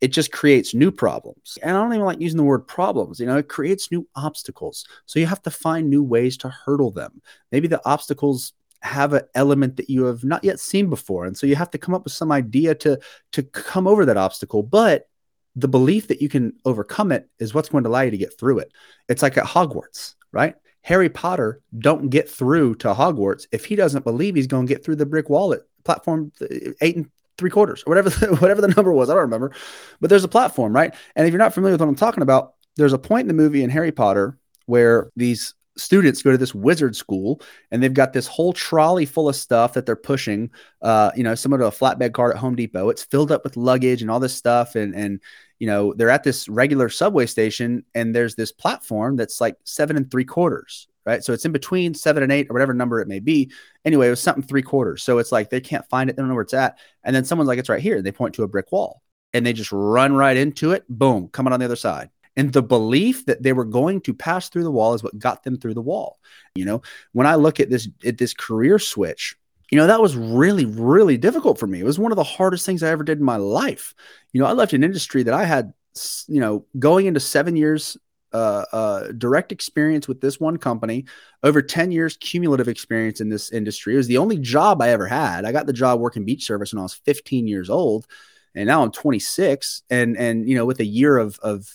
it 0.00 0.08
just 0.08 0.30
creates 0.30 0.74
new 0.74 0.92
problems. 0.92 1.58
And 1.62 1.76
I 1.76 1.80
don't 1.80 1.92
even 1.92 2.04
like 2.04 2.20
using 2.20 2.36
the 2.36 2.44
word 2.44 2.66
problems. 2.66 3.18
You 3.18 3.26
know, 3.26 3.38
it 3.38 3.48
creates 3.48 3.90
new 3.90 4.06
obstacles. 4.14 4.84
So 5.06 5.18
you 5.18 5.26
have 5.26 5.42
to 5.42 5.50
find 5.50 5.88
new 5.88 6.02
ways 6.02 6.36
to 6.38 6.50
hurdle 6.50 6.90
them. 6.90 7.22
Maybe 7.50 7.66
the 7.66 7.80
obstacles 7.88 8.52
have 8.82 9.12
an 9.12 9.22
element 9.34 9.76
that 9.76 9.90
you 9.90 10.04
have 10.04 10.24
not 10.24 10.44
yet 10.44 10.60
seen 10.60 10.88
before. 10.88 11.24
And 11.24 11.36
so 11.36 11.46
you 11.46 11.56
have 11.56 11.70
to 11.70 11.78
come 11.78 11.94
up 11.94 12.04
with 12.04 12.12
some 12.12 12.32
idea 12.32 12.74
to 12.76 12.98
to 13.32 13.42
come 13.42 13.86
over 13.86 14.04
that 14.04 14.16
obstacle. 14.16 14.62
But 14.62 15.08
the 15.54 15.68
belief 15.68 16.08
that 16.08 16.20
you 16.20 16.28
can 16.28 16.52
overcome 16.64 17.10
it 17.12 17.28
is 17.38 17.54
what's 17.54 17.70
going 17.70 17.84
to 17.84 17.90
allow 17.90 18.02
you 18.02 18.10
to 18.10 18.18
get 18.18 18.38
through 18.38 18.58
it. 18.58 18.72
It's 19.08 19.22
like 19.22 19.38
at 19.38 19.44
Hogwarts, 19.44 20.14
right? 20.30 20.54
Harry 20.82 21.08
Potter 21.08 21.62
don't 21.78 22.10
get 22.10 22.28
through 22.28 22.76
to 22.76 22.94
Hogwarts 22.94 23.46
if 23.50 23.64
he 23.64 23.74
doesn't 23.74 24.04
believe 24.04 24.34
he's 24.34 24.46
going 24.46 24.66
to 24.66 24.72
get 24.72 24.84
through 24.84 24.96
the 24.96 25.06
brick 25.06 25.28
wall 25.28 25.52
at 25.52 25.62
platform 25.84 26.30
uh, 26.40 26.46
eight 26.80 26.96
and 26.96 27.10
three 27.38 27.50
quarters 27.50 27.82
or 27.86 27.90
whatever 27.90 28.10
the, 28.10 28.36
whatever 28.40 28.60
the 28.60 28.68
number 28.68 28.92
was. 28.92 29.10
I 29.10 29.14
don't 29.14 29.22
remember, 29.22 29.52
but 30.00 30.10
there's 30.10 30.24
a 30.24 30.28
platform, 30.28 30.74
right? 30.74 30.94
And 31.16 31.26
if 31.26 31.32
you're 31.32 31.38
not 31.38 31.54
familiar 31.54 31.74
with 31.74 31.80
what 31.80 31.88
I'm 31.88 31.96
talking 31.96 32.22
about, 32.22 32.54
there's 32.76 32.92
a 32.92 32.98
point 32.98 33.22
in 33.22 33.28
the 33.28 33.34
movie 33.34 33.62
in 33.62 33.70
Harry 33.70 33.92
Potter 33.92 34.38
where 34.66 35.10
these 35.16 35.54
students 35.76 36.22
go 36.22 36.30
to 36.30 36.38
this 36.38 36.54
wizard 36.54 36.96
school 36.96 37.40
and 37.70 37.82
they've 37.82 37.94
got 37.94 38.12
this 38.12 38.26
whole 38.26 38.52
trolley 38.52 39.04
full 39.04 39.28
of 39.28 39.36
stuff 39.36 39.74
that 39.74 39.86
they're 39.86 39.96
pushing 39.96 40.50
uh 40.82 41.10
you 41.14 41.22
know 41.22 41.34
similar 41.34 41.60
to 41.60 41.66
a 41.66 41.70
flatbed 41.70 42.12
cart 42.12 42.34
at 42.34 42.40
home 42.40 42.56
depot 42.56 42.88
it's 42.88 43.04
filled 43.04 43.30
up 43.30 43.44
with 43.44 43.56
luggage 43.56 44.02
and 44.02 44.10
all 44.10 44.20
this 44.20 44.34
stuff 44.34 44.74
and 44.74 44.94
and 44.94 45.20
you 45.58 45.66
know 45.66 45.92
they're 45.94 46.10
at 46.10 46.24
this 46.24 46.48
regular 46.48 46.88
subway 46.88 47.26
station 47.26 47.84
and 47.94 48.14
there's 48.14 48.34
this 48.34 48.52
platform 48.52 49.16
that's 49.16 49.40
like 49.40 49.56
seven 49.64 49.96
and 49.96 50.10
three 50.10 50.24
quarters 50.24 50.88
right? 51.06 51.22
So 51.24 51.32
it's 51.32 51.44
in 51.44 51.52
between 51.52 51.94
seven 51.94 52.22
and 52.22 52.32
eight 52.32 52.48
or 52.50 52.52
whatever 52.52 52.74
number 52.74 53.00
it 53.00 53.08
may 53.08 53.20
be. 53.20 53.50
Anyway, 53.84 54.08
it 54.08 54.10
was 54.10 54.20
something 54.20 54.42
three 54.42 54.60
quarters. 54.60 55.02
So 55.02 55.18
it's 55.18 55.32
like 55.32 55.48
they 55.48 55.60
can't 55.60 55.88
find 55.88 56.10
it, 56.10 56.16
they 56.16 56.20
don't 56.20 56.28
know 56.28 56.34
where 56.34 56.42
it's 56.42 56.52
at. 56.52 56.78
And 57.04 57.14
then 57.14 57.24
someone's 57.24 57.48
like, 57.48 57.58
it's 57.58 57.68
right 57.68 57.80
here. 57.80 57.96
and 57.96 58.04
They 58.04 58.12
point 58.12 58.34
to 58.34 58.42
a 58.42 58.48
brick 58.48 58.72
wall 58.72 59.02
and 59.32 59.46
they 59.46 59.52
just 59.52 59.72
run 59.72 60.14
right 60.14 60.36
into 60.36 60.72
it. 60.72 60.84
Boom, 60.88 61.28
coming 61.28 61.52
on 61.52 61.60
the 61.60 61.64
other 61.64 61.76
side. 61.76 62.10
And 62.36 62.52
the 62.52 62.62
belief 62.62 63.26
that 63.26 63.42
they 63.42 63.52
were 63.52 63.64
going 63.64 64.00
to 64.02 64.14
pass 64.14 64.48
through 64.48 64.64
the 64.64 64.70
wall 64.70 64.94
is 64.94 65.02
what 65.02 65.18
got 65.18 65.42
them 65.42 65.58
through 65.58 65.74
the 65.74 65.80
wall. 65.80 66.18
You 66.54 66.66
know, 66.66 66.82
when 67.12 67.26
I 67.26 67.36
look 67.36 67.60
at 67.60 67.70
this 67.70 67.88
at 68.04 68.18
this 68.18 68.34
career 68.34 68.78
switch, 68.78 69.36
you 69.70 69.78
know, 69.78 69.86
that 69.86 70.02
was 70.02 70.16
really, 70.16 70.64
really 70.64 71.16
difficult 71.16 71.58
for 71.58 71.66
me. 71.66 71.80
It 71.80 71.84
was 71.84 71.98
one 71.98 72.12
of 72.12 72.16
the 72.16 72.24
hardest 72.24 72.66
things 72.66 72.82
I 72.82 72.90
ever 72.90 73.04
did 73.04 73.18
in 73.18 73.24
my 73.24 73.36
life. 73.36 73.94
You 74.32 74.40
know, 74.40 74.46
I 74.46 74.52
left 74.52 74.74
an 74.74 74.84
industry 74.84 75.22
that 75.24 75.34
I 75.34 75.44
had, 75.44 75.72
you 76.28 76.40
know, 76.40 76.66
going 76.78 77.06
into 77.06 77.20
seven 77.20 77.56
years 77.56 77.96
uh, 78.32 78.64
uh, 78.72 79.12
direct 79.12 79.50
experience 79.50 80.06
with 80.06 80.20
this 80.20 80.38
one 80.38 80.58
company, 80.58 81.06
over 81.42 81.62
10 81.62 81.90
years 81.90 82.16
cumulative 82.18 82.68
experience 82.68 83.20
in 83.20 83.30
this 83.30 83.50
industry. 83.50 83.94
It 83.94 83.98
was 83.98 84.08
the 84.08 84.18
only 84.18 84.38
job 84.38 84.82
I 84.82 84.90
ever 84.90 85.06
had. 85.06 85.44
I 85.44 85.52
got 85.52 85.66
the 85.66 85.72
job 85.72 86.00
working 86.00 86.24
beach 86.24 86.44
service 86.44 86.72
when 86.72 86.80
I 86.80 86.82
was 86.82 86.94
15 86.94 87.48
years 87.48 87.70
old, 87.70 88.06
and 88.54 88.66
now 88.66 88.82
I'm 88.82 88.92
26. 88.92 89.82
And 89.90 90.16
and 90.16 90.48
you 90.48 90.54
know, 90.54 90.66
with 90.66 90.80
a 90.80 90.84
year 90.84 91.16
of 91.16 91.38
of 91.40 91.68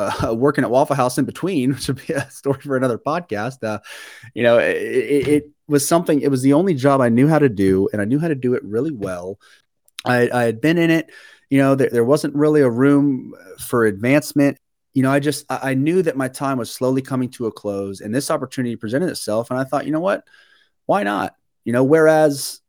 uh, 0.00 0.34
working 0.34 0.64
at 0.64 0.70
Waffle 0.70 0.96
House 0.96 1.18
in 1.18 1.24
between, 1.24 1.70
which 1.74 1.88
would 1.88 2.06
be 2.06 2.12
a 2.12 2.30
story 2.30 2.60
for 2.60 2.76
another 2.76 2.98
podcast. 2.98 3.62
Uh, 3.62 3.80
you 4.34 4.42
know, 4.42 4.58
it, 4.58 5.28
it, 5.28 5.50
was 5.68 5.86
something. 5.86 6.20
It 6.20 6.32
was 6.32 6.42
the 6.42 6.54
only 6.54 6.74
job 6.74 7.00
I 7.00 7.10
knew 7.10 7.28
how 7.28 7.38
to 7.38 7.48
do, 7.48 7.88
and 7.92 8.02
I 8.02 8.04
knew 8.04 8.18
how 8.18 8.26
to 8.26 8.34
do 8.34 8.54
it 8.54 8.64
really 8.64 8.90
well. 8.90 9.38
I, 10.04 10.28
I 10.30 10.42
had 10.42 10.60
been 10.60 10.78
in 10.78 10.90
it. 10.90 11.10
You 11.48 11.58
know, 11.58 11.76
there, 11.76 11.90
there 11.90 12.04
wasn't 12.04 12.34
really 12.34 12.60
a 12.60 12.68
room 12.68 13.34
for 13.60 13.86
advancement. 13.86 14.58
You 14.94 15.04
know, 15.04 15.12
I 15.12 15.20
just 15.20 15.46
I 15.48 15.74
knew 15.74 16.02
that 16.02 16.16
my 16.16 16.26
time 16.26 16.58
was 16.58 16.72
slowly 16.72 17.02
coming 17.02 17.30
to 17.30 17.46
a 17.46 17.52
close, 17.52 18.00
and 18.00 18.12
this 18.12 18.32
opportunity 18.32 18.74
presented 18.74 19.10
itself, 19.10 19.50
and 19.50 19.60
I 19.60 19.64
thought, 19.64 19.86
you 19.86 19.92
know 19.92 20.00
what, 20.00 20.24
why 20.86 21.04
not? 21.04 21.36
You 21.64 21.72
know, 21.72 21.84
whereas 21.84 22.60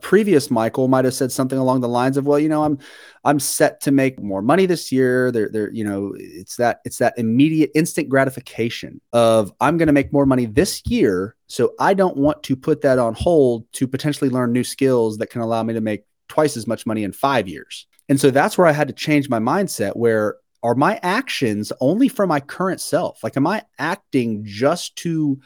previous 0.00 0.50
Michael 0.50 0.88
might 0.88 1.04
have 1.04 1.14
said 1.14 1.32
something 1.32 1.58
along 1.58 1.80
the 1.80 1.88
lines 1.88 2.16
of, 2.16 2.26
"Well, 2.26 2.38
you 2.38 2.48
know, 2.48 2.64
I'm 2.64 2.78
I'm 3.24 3.40
set 3.40 3.80
to 3.82 3.90
make 3.90 4.20
more 4.20 4.42
money 4.42 4.66
this 4.66 4.90
year. 4.92 5.30
There, 5.30 5.48
there, 5.48 5.70
you 5.72 5.84
know, 5.84 6.14
it's 6.16 6.56
that 6.56 6.80
it's 6.84 6.98
that 6.98 7.14
immediate, 7.18 7.70
instant 7.74 8.08
gratification 8.08 9.00
of 9.12 9.52
I'm 9.60 9.76
going 9.76 9.88
to 9.88 9.92
make 9.92 10.12
more 10.12 10.26
money 10.26 10.46
this 10.46 10.82
year, 10.86 11.36
so 11.46 11.74
I 11.78 11.94
don't 11.94 12.16
want 12.16 12.42
to 12.44 12.56
put 12.56 12.82
that 12.82 12.98
on 12.98 13.14
hold 13.14 13.70
to 13.74 13.86
potentially 13.86 14.30
learn 14.30 14.52
new 14.52 14.64
skills 14.64 15.18
that 15.18 15.30
can 15.30 15.40
allow 15.40 15.62
me 15.62 15.74
to 15.74 15.80
make 15.80 16.04
twice 16.28 16.56
as 16.56 16.66
much 16.66 16.86
money 16.86 17.04
in 17.04 17.12
five 17.12 17.48
years." 17.48 17.86
And 18.08 18.18
so 18.18 18.30
that's 18.30 18.56
where 18.56 18.66
I 18.66 18.72
had 18.72 18.88
to 18.88 18.94
change 18.94 19.28
my 19.28 19.38
mindset. 19.38 19.96
Where 19.96 20.36
are 20.62 20.74
my 20.74 20.98
actions 21.02 21.72
only 21.80 22.08
for 22.08 22.26
my 22.26 22.40
current 22.40 22.80
self? 22.80 23.22
Like, 23.22 23.36
am 23.36 23.46
I 23.46 23.62
acting 23.78 24.44
just 24.44 24.96
to 24.96 25.40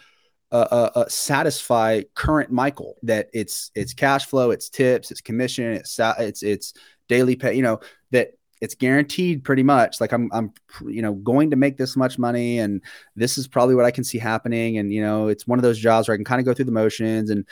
uh, 0.52 0.90
uh, 0.94 1.08
satisfy 1.08 2.02
current 2.14 2.50
Michael 2.50 2.96
that 3.02 3.30
it's 3.32 3.70
it's 3.74 3.94
cash 3.94 4.26
flow, 4.26 4.50
it's 4.50 4.68
tips, 4.68 5.10
it's 5.10 5.20
commission, 5.20 5.72
it's 5.72 5.98
it's 5.98 6.42
it's 6.42 6.74
daily 7.08 7.36
pay. 7.36 7.54
You 7.54 7.62
know 7.62 7.80
that 8.10 8.32
it's 8.60 8.74
guaranteed 8.74 9.44
pretty 9.44 9.62
much. 9.62 10.00
Like 10.00 10.12
I'm 10.12 10.30
I'm 10.32 10.52
you 10.86 11.02
know 11.02 11.14
going 11.14 11.50
to 11.50 11.56
make 11.56 11.78
this 11.78 11.96
much 11.96 12.18
money, 12.18 12.58
and 12.58 12.82
this 13.16 13.38
is 13.38 13.48
probably 13.48 13.74
what 13.74 13.86
I 13.86 13.90
can 13.90 14.04
see 14.04 14.18
happening. 14.18 14.78
And 14.78 14.92
you 14.92 15.02
know 15.02 15.28
it's 15.28 15.46
one 15.46 15.58
of 15.58 15.62
those 15.62 15.78
jobs 15.78 16.06
where 16.06 16.14
I 16.14 16.18
can 16.18 16.24
kind 16.24 16.40
of 16.40 16.44
go 16.44 16.54
through 16.54 16.66
the 16.66 16.72
motions 16.72 17.30
and. 17.30 17.46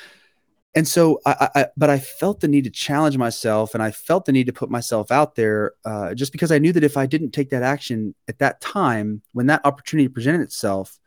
And 0.73 0.87
so, 0.87 1.21
I, 1.27 1.49
I, 1.57 1.67
but 1.77 1.91
I 1.91 1.99
felt 1.99 2.39
the 2.39 2.47
need 2.47 2.63
to 2.63 2.71
challenge 2.71 3.19
myself, 3.19 3.75
and 3.75 3.83
I 3.83 3.91
felt 3.91 4.25
the 4.25 4.31
need 4.31 4.47
to 4.47 4.53
put 4.53 4.71
myself 4.71 5.11
out 5.11 5.35
there, 5.35 5.73
uh, 5.85 6.15
just 6.15 6.31
because 6.31 6.53
I 6.53 6.59
knew 6.59 6.73
that 6.73 6.85
if 6.85 6.97
I 6.97 7.07
didn't 7.07 7.33
take 7.33 7.51
that 7.51 7.65
action 7.65 8.15
at 8.29 8.39
that 8.39 8.61
time, 8.61 9.21
when 9.33 9.47
that 9.47 9.63
opportunity 9.67 10.07
presented 10.07 10.43
itself, 10.43 11.00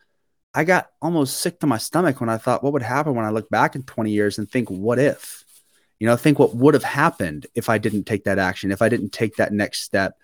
I 0.53 0.63
got 0.63 0.89
almost 1.01 1.37
sick 1.37 1.59
to 1.59 1.67
my 1.67 1.77
stomach 1.77 2.19
when 2.19 2.29
I 2.29 2.37
thought, 2.37 2.63
what 2.63 2.73
would 2.73 2.83
happen 2.83 3.15
when 3.15 3.25
I 3.25 3.31
look 3.31 3.49
back 3.49 3.75
in 3.75 3.83
20 3.83 4.11
years 4.11 4.37
and 4.37 4.49
think, 4.49 4.69
what 4.69 4.99
if? 4.99 5.43
You 5.99 6.07
know, 6.07 6.15
think 6.15 6.37
what 6.37 6.55
would 6.55 6.73
have 6.73 6.83
happened 6.83 7.47
if 7.55 7.69
I 7.69 7.77
didn't 7.77 8.03
take 8.03 8.25
that 8.25 8.39
action, 8.39 8.71
if 8.71 8.81
I 8.81 8.89
didn't 8.89 9.11
take 9.11 9.37
that 9.37 9.53
next 9.53 9.81
step. 9.81 10.17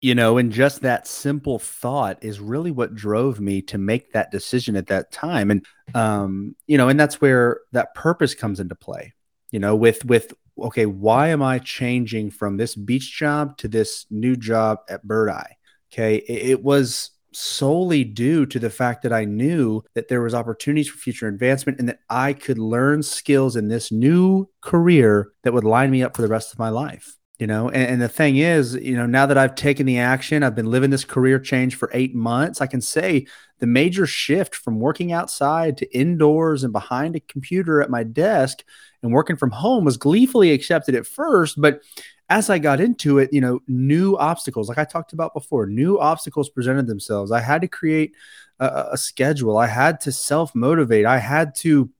You 0.00 0.14
know, 0.14 0.38
and 0.38 0.50
just 0.50 0.82
that 0.82 1.06
simple 1.06 1.58
thought 1.58 2.24
is 2.24 2.40
really 2.40 2.70
what 2.70 2.94
drove 2.94 3.40
me 3.40 3.62
to 3.62 3.78
make 3.78 4.12
that 4.12 4.32
decision 4.32 4.74
at 4.74 4.88
that 4.88 5.12
time. 5.12 5.50
And, 5.50 5.66
um, 5.94 6.56
you 6.66 6.76
know, 6.76 6.88
and 6.88 6.98
that's 6.98 7.20
where 7.20 7.60
that 7.70 7.94
purpose 7.94 8.34
comes 8.34 8.58
into 8.58 8.74
play, 8.74 9.12
you 9.52 9.60
know, 9.60 9.76
with, 9.76 10.04
with, 10.04 10.34
okay, 10.58 10.86
why 10.86 11.28
am 11.28 11.40
I 11.40 11.60
changing 11.60 12.30
from 12.30 12.56
this 12.56 12.74
beach 12.74 13.16
job 13.16 13.56
to 13.58 13.68
this 13.68 14.06
new 14.10 14.34
job 14.34 14.78
at 14.88 15.06
Birdeye? 15.06 15.52
Okay. 15.92 16.16
It, 16.16 16.50
it 16.50 16.62
was, 16.64 17.10
solely 17.34 18.04
due 18.04 18.46
to 18.46 18.58
the 18.58 18.70
fact 18.70 19.02
that 19.02 19.12
I 19.12 19.24
knew 19.24 19.82
that 19.94 20.08
there 20.08 20.22
was 20.22 20.34
opportunities 20.34 20.88
for 20.88 20.98
future 20.98 21.28
advancement 21.28 21.78
and 21.78 21.88
that 21.88 22.00
I 22.08 22.32
could 22.32 22.58
learn 22.58 23.02
skills 23.02 23.56
in 23.56 23.68
this 23.68 23.90
new 23.92 24.48
career 24.60 25.32
that 25.42 25.52
would 25.52 25.64
line 25.64 25.90
me 25.90 26.02
up 26.02 26.16
for 26.16 26.22
the 26.22 26.28
rest 26.28 26.52
of 26.52 26.58
my 26.58 26.68
life. 26.68 27.16
You 27.38 27.48
know, 27.48 27.70
and, 27.70 27.90
and 27.94 28.02
the 28.02 28.08
thing 28.08 28.36
is, 28.36 28.74
you 28.76 28.96
know, 28.96 29.06
now 29.06 29.26
that 29.26 29.36
I've 29.36 29.56
taken 29.56 29.84
the 29.84 29.98
action, 29.98 30.44
I've 30.44 30.54
been 30.54 30.70
living 30.70 30.90
this 30.90 31.04
career 31.04 31.40
change 31.40 31.74
for 31.74 31.90
eight 31.92 32.14
months. 32.14 32.60
I 32.60 32.68
can 32.68 32.80
say 32.80 33.26
the 33.58 33.66
major 33.66 34.06
shift 34.06 34.54
from 34.54 34.78
working 34.78 35.10
outside 35.10 35.76
to 35.78 35.96
indoors 35.96 36.62
and 36.62 36.72
behind 36.72 37.16
a 37.16 37.20
computer 37.20 37.82
at 37.82 37.90
my 37.90 38.04
desk 38.04 38.62
and 39.02 39.12
working 39.12 39.36
from 39.36 39.50
home 39.50 39.84
was 39.84 39.96
gleefully 39.96 40.52
accepted 40.52 40.94
at 40.94 41.06
first, 41.06 41.60
but 41.60 41.80
as 42.28 42.48
I 42.48 42.58
got 42.58 42.80
into 42.80 43.18
it, 43.18 43.32
you 43.32 43.40
know, 43.40 43.60
new 43.66 44.16
obstacles, 44.16 44.68
like 44.68 44.78
I 44.78 44.84
talked 44.84 45.12
about 45.12 45.34
before, 45.34 45.66
new 45.66 45.98
obstacles 45.98 46.48
presented 46.48 46.86
themselves. 46.86 47.30
I 47.30 47.40
had 47.40 47.60
to 47.62 47.68
create 47.68 48.14
a, 48.58 48.88
a 48.92 48.96
schedule. 48.96 49.58
I 49.58 49.66
had 49.66 50.00
to 50.02 50.12
self 50.12 50.54
motivate. 50.54 51.04
I 51.04 51.18
had 51.18 51.54
to 51.56 51.90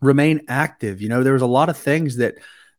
remain 0.00 0.42
active. 0.48 1.00
You 1.00 1.08
know, 1.08 1.22
there 1.22 1.32
was 1.32 1.42
a 1.42 1.46
lot 1.46 1.68
of 1.68 1.76
things 1.76 2.16
that 2.16 2.34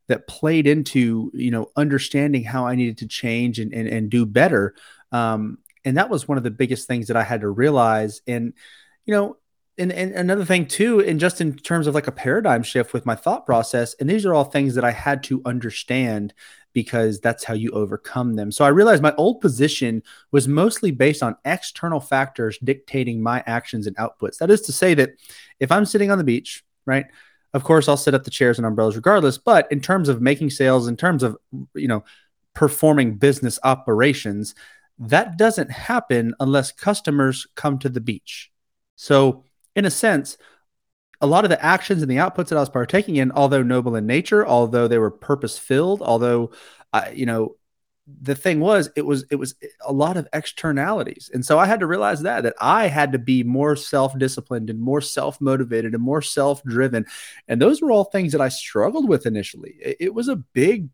that 0.09 0.27
played 0.27 0.67
into 0.67 1.31
you 1.33 1.49
know 1.49 1.71
understanding 1.75 2.43
how 2.43 2.67
I 2.67 2.75
needed 2.75 2.97
to 2.99 3.07
change 3.07 3.59
and 3.59 3.73
and, 3.73 3.87
and 3.87 4.09
do 4.09 4.25
better. 4.25 4.75
Um, 5.11 5.59
and 5.85 5.97
that 5.97 6.09
was 6.09 6.27
one 6.27 6.37
of 6.37 6.43
the 6.43 6.51
biggest 6.51 6.87
things 6.87 7.07
that 7.07 7.17
I 7.17 7.23
had 7.23 7.41
to 7.41 7.49
realize. 7.49 8.21
And 8.27 8.53
you 9.05 9.13
know, 9.13 9.37
and, 9.77 9.91
and 9.91 10.13
another 10.13 10.45
thing 10.45 10.67
too, 10.67 10.99
and 10.99 11.19
just 11.19 11.41
in 11.41 11.57
terms 11.57 11.87
of 11.87 11.95
like 11.95 12.07
a 12.07 12.11
paradigm 12.11 12.63
shift 12.63 12.93
with 12.93 13.05
my 13.05 13.15
thought 13.15 13.45
process, 13.45 13.95
and 13.99 14.09
these 14.09 14.25
are 14.25 14.33
all 14.33 14.43
things 14.43 14.75
that 14.75 14.83
I 14.83 14.91
had 14.91 15.23
to 15.23 15.41
understand 15.45 16.33
because 16.73 17.19
that's 17.19 17.43
how 17.43 17.53
you 17.53 17.69
overcome 17.71 18.35
them. 18.35 18.51
So 18.51 18.65
I 18.65 18.69
realized 18.69 19.03
my 19.03 19.13
old 19.15 19.41
position 19.41 20.03
was 20.31 20.47
mostly 20.47 20.91
based 20.91 21.23
on 21.23 21.37
external 21.45 21.99
factors 21.99 22.57
dictating 22.63 23.21
my 23.21 23.43
actions 23.45 23.87
and 23.87 23.95
outputs. 23.97 24.37
That 24.37 24.51
is 24.51 24.61
to 24.61 24.71
say 24.71 24.93
that 24.95 25.11
if 25.59 25.71
I'm 25.71 25.85
sitting 25.85 26.11
on 26.11 26.17
the 26.17 26.23
beach, 26.23 26.63
right? 26.85 27.05
Of 27.53 27.63
course, 27.63 27.87
I'll 27.87 27.97
set 27.97 28.15
up 28.15 28.23
the 28.23 28.31
chairs 28.31 28.57
and 28.57 28.65
umbrellas 28.65 28.95
regardless, 28.95 29.37
but 29.37 29.71
in 29.71 29.79
terms 29.79 30.09
of 30.09 30.21
making 30.21 30.49
sales, 30.49 30.87
in 30.87 30.97
terms 30.97 31.21
of, 31.21 31.37
you 31.75 31.87
know, 31.87 32.03
performing 32.55 33.17
business 33.17 33.59
operations, 33.63 34.55
that 34.99 35.37
doesn't 35.37 35.71
happen 35.71 36.33
unless 36.39 36.71
customers 36.71 37.47
come 37.55 37.79
to 37.79 37.89
the 37.89 38.01
beach. 38.01 38.51
So, 38.95 39.43
in 39.75 39.85
a 39.85 39.91
sense, 39.91 40.37
a 41.23 41.25
lot 41.25 41.45
of 41.45 41.49
the 41.49 41.65
actions 41.65 42.01
and 42.01 42.11
the 42.11 42.17
outputs 42.17 42.49
that 42.49 42.57
I 42.57 42.59
was 42.59 42.69
partaking 42.69 43.15
in, 43.15 43.31
although 43.31 43.63
noble 43.63 43.95
in 43.95 44.05
nature, 44.05 44.45
although 44.45 44.89
they 44.89 44.97
were 44.97 45.09
purpose 45.09 45.57
filled, 45.57 46.01
although 46.01 46.51
I, 46.91 47.11
you 47.11 47.25
know, 47.25 47.55
the 48.21 48.35
thing 48.35 48.59
was, 48.59 48.89
it 48.97 49.05
was 49.05 49.23
it 49.31 49.37
was 49.37 49.55
a 49.87 49.93
lot 49.93 50.17
of 50.17 50.27
externalities, 50.33 51.31
and 51.33 51.45
so 51.45 51.57
I 51.57 51.65
had 51.65 51.79
to 51.79 51.87
realize 51.87 52.21
that 52.23 52.43
that 52.43 52.55
I 52.59 52.87
had 52.87 53.13
to 53.13 53.17
be 53.17 53.41
more 53.41 53.77
self 53.77 54.19
disciplined 54.19 54.69
and 54.69 54.81
more 54.81 54.99
self 54.99 55.39
motivated 55.39 55.93
and 55.93 56.03
more 56.03 56.21
self 56.21 56.61
driven, 56.65 57.05
and 57.47 57.61
those 57.61 57.81
were 57.81 57.91
all 57.91 58.03
things 58.03 58.33
that 58.33 58.41
I 58.41 58.49
struggled 58.49 59.07
with 59.07 59.25
initially. 59.25 59.77
It, 59.79 59.97
it 60.01 60.13
was 60.13 60.27
a 60.27 60.35
big 60.35 60.89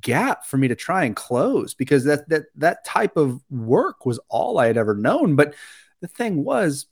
gap 0.00 0.46
for 0.46 0.56
me 0.56 0.68
to 0.68 0.74
try 0.74 1.04
and 1.04 1.14
close 1.14 1.74
because 1.74 2.04
that 2.04 2.26
that 2.30 2.44
that 2.54 2.86
type 2.86 3.18
of 3.18 3.42
work 3.50 4.06
was 4.06 4.18
all 4.30 4.58
I 4.58 4.68
had 4.68 4.78
ever 4.78 4.94
known. 4.94 5.36
But 5.36 5.54
the 6.00 6.08
thing 6.08 6.42
was 6.42 6.86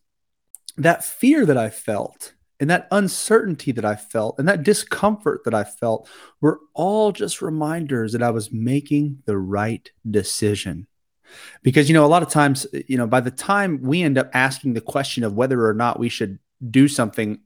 that 0.76 1.04
fear 1.04 1.46
that 1.46 1.56
I 1.56 1.70
felt 1.70 2.33
and 2.60 2.70
that 2.70 2.88
uncertainty 2.90 3.72
that 3.72 3.84
I 3.84 3.96
felt 3.96 4.38
and 4.38 4.48
that 4.48 4.62
discomfort 4.62 5.42
that 5.44 5.54
I 5.54 5.64
felt 5.64 6.08
were 6.40 6.60
all 6.72 7.12
just 7.12 7.42
reminders 7.42 8.12
that 8.12 8.22
I 8.22 8.30
was 8.30 8.52
making 8.52 9.22
the 9.26 9.36
right 9.36 9.90
decision. 10.08 10.86
Because, 11.62 11.88
you 11.88 11.94
know, 11.94 12.04
a 12.04 12.06
lot 12.06 12.22
of 12.22 12.28
times, 12.28 12.66
you 12.86 12.96
know, 12.96 13.06
by 13.06 13.20
the 13.20 13.30
time 13.30 13.80
we 13.82 14.02
end 14.02 14.18
up 14.18 14.30
asking 14.34 14.74
the 14.74 14.80
question 14.80 15.24
of 15.24 15.34
whether 15.34 15.66
or 15.66 15.74
not 15.74 15.98
we 15.98 16.08
should 16.08 16.38
do 16.70 16.86
something 16.86 17.40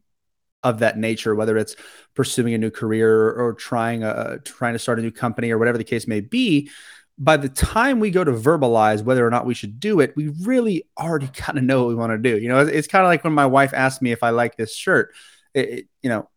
of 0.63 0.81
that 0.81 0.99
nature, 0.99 1.35
whether 1.35 1.57
it's 1.57 1.77
pursuing 2.15 2.53
a 2.53 2.59
new 2.59 2.71
career 2.71 3.31
or 3.33 3.55
trying 3.55 4.03
a 4.03 4.39
trying 4.45 4.75
to 4.75 4.79
start 4.79 4.99
a 4.99 5.03
new 5.03 5.11
company 5.11 5.51
or 5.51 5.59
whatever 5.59 5.79
the 5.79 5.85
case 5.85 6.07
may 6.07 6.21
be, 6.21 6.69
by 7.19 7.37
the 7.37 7.49
time 7.49 7.99
we 7.99 8.11
go 8.11 8.23
to 8.23 8.33
verbalize 8.33 9.03
whether 9.03 9.27
or 9.27 9.31
not 9.31 9.45
we 9.45 9.55
should 9.55 9.81
do 9.81 10.01
it, 10.01 10.15
we 10.17 10.29
really 10.29 10.85
already 10.99 11.27
kind 11.35 11.59
of 11.59 11.65
know 11.65 11.83
what 11.83 11.89
we 11.89 11.95
want 11.95 12.13
to 12.13 12.19
do. 12.19 12.39
You 12.39 12.49
know, 12.49 12.61
it's, 12.61 12.71
it's 12.71 12.89
kind 12.89 13.05
of 13.05 13.09
like 13.09 13.25
when 13.25 13.33
my 13.33 13.47
wife 13.47 13.75
asked 13.75 14.01
me 14.01 14.13
if 14.13 14.23
I 14.23 14.31
like 14.31 14.57
this 14.57 14.75
shirt. 14.75 15.13
It, 15.55 15.69
it, 15.69 15.89
you 16.03 16.11
know, 16.11 16.29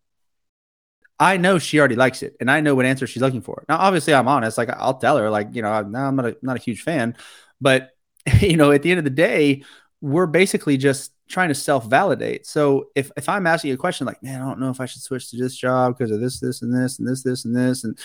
I 1.19 1.37
know 1.37 1.59
she 1.59 1.77
already 1.77 1.95
likes 1.95 2.23
it, 2.23 2.35
and 2.39 2.49
I 2.49 2.61
know 2.61 2.73
what 2.73 2.85
answer 2.85 3.05
she's 3.05 3.21
looking 3.21 3.41
for. 3.41 3.63
Now, 3.69 3.77
obviously, 3.77 4.13
I'm 4.13 4.27
honest. 4.27 4.57
Like 4.57 4.69
I'll 4.69 4.97
tell 4.97 5.17
her, 5.17 5.29
like 5.29 5.49
you 5.53 5.61
know, 5.61 5.71
I'm 5.71 5.91
not 5.91 6.25
a, 6.25 6.35
not 6.41 6.57
a 6.57 6.59
huge 6.59 6.81
fan, 6.81 7.15
but 7.59 7.91
you 8.39 8.57
know, 8.57 8.71
at 8.71 8.81
the 8.81 8.89
end 8.89 8.97
of 8.97 9.03
the 9.03 9.11
day, 9.11 9.63
we're 10.01 10.25
basically 10.25 10.77
just 10.77 11.11
trying 11.31 11.49
to 11.49 11.55
self 11.55 11.85
validate. 11.85 12.45
So 12.45 12.89
if 12.95 13.11
if 13.17 13.27
I'm 13.27 13.47
asking 13.47 13.71
a 13.71 13.77
question 13.77 14.05
like, 14.05 14.21
man, 14.21 14.41
I 14.41 14.45
don't 14.45 14.59
know 14.59 14.69
if 14.69 14.81
I 14.81 14.85
should 14.85 15.01
switch 15.01 15.29
to 15.31 15.37
this 15.37 15.55
job 15.55 15.97
because 15.97 16.11
of 16.11 16.19
this, 16.19 16.39
this, 16.39 16.61
and 16.61 16.73
this, 16.73 16.99
and 16.99 17.07
this, 17.07 17.23
this, 17.23 17.45
and 17.45 17.55
this, 17.55 17.83
and 17.83 17.97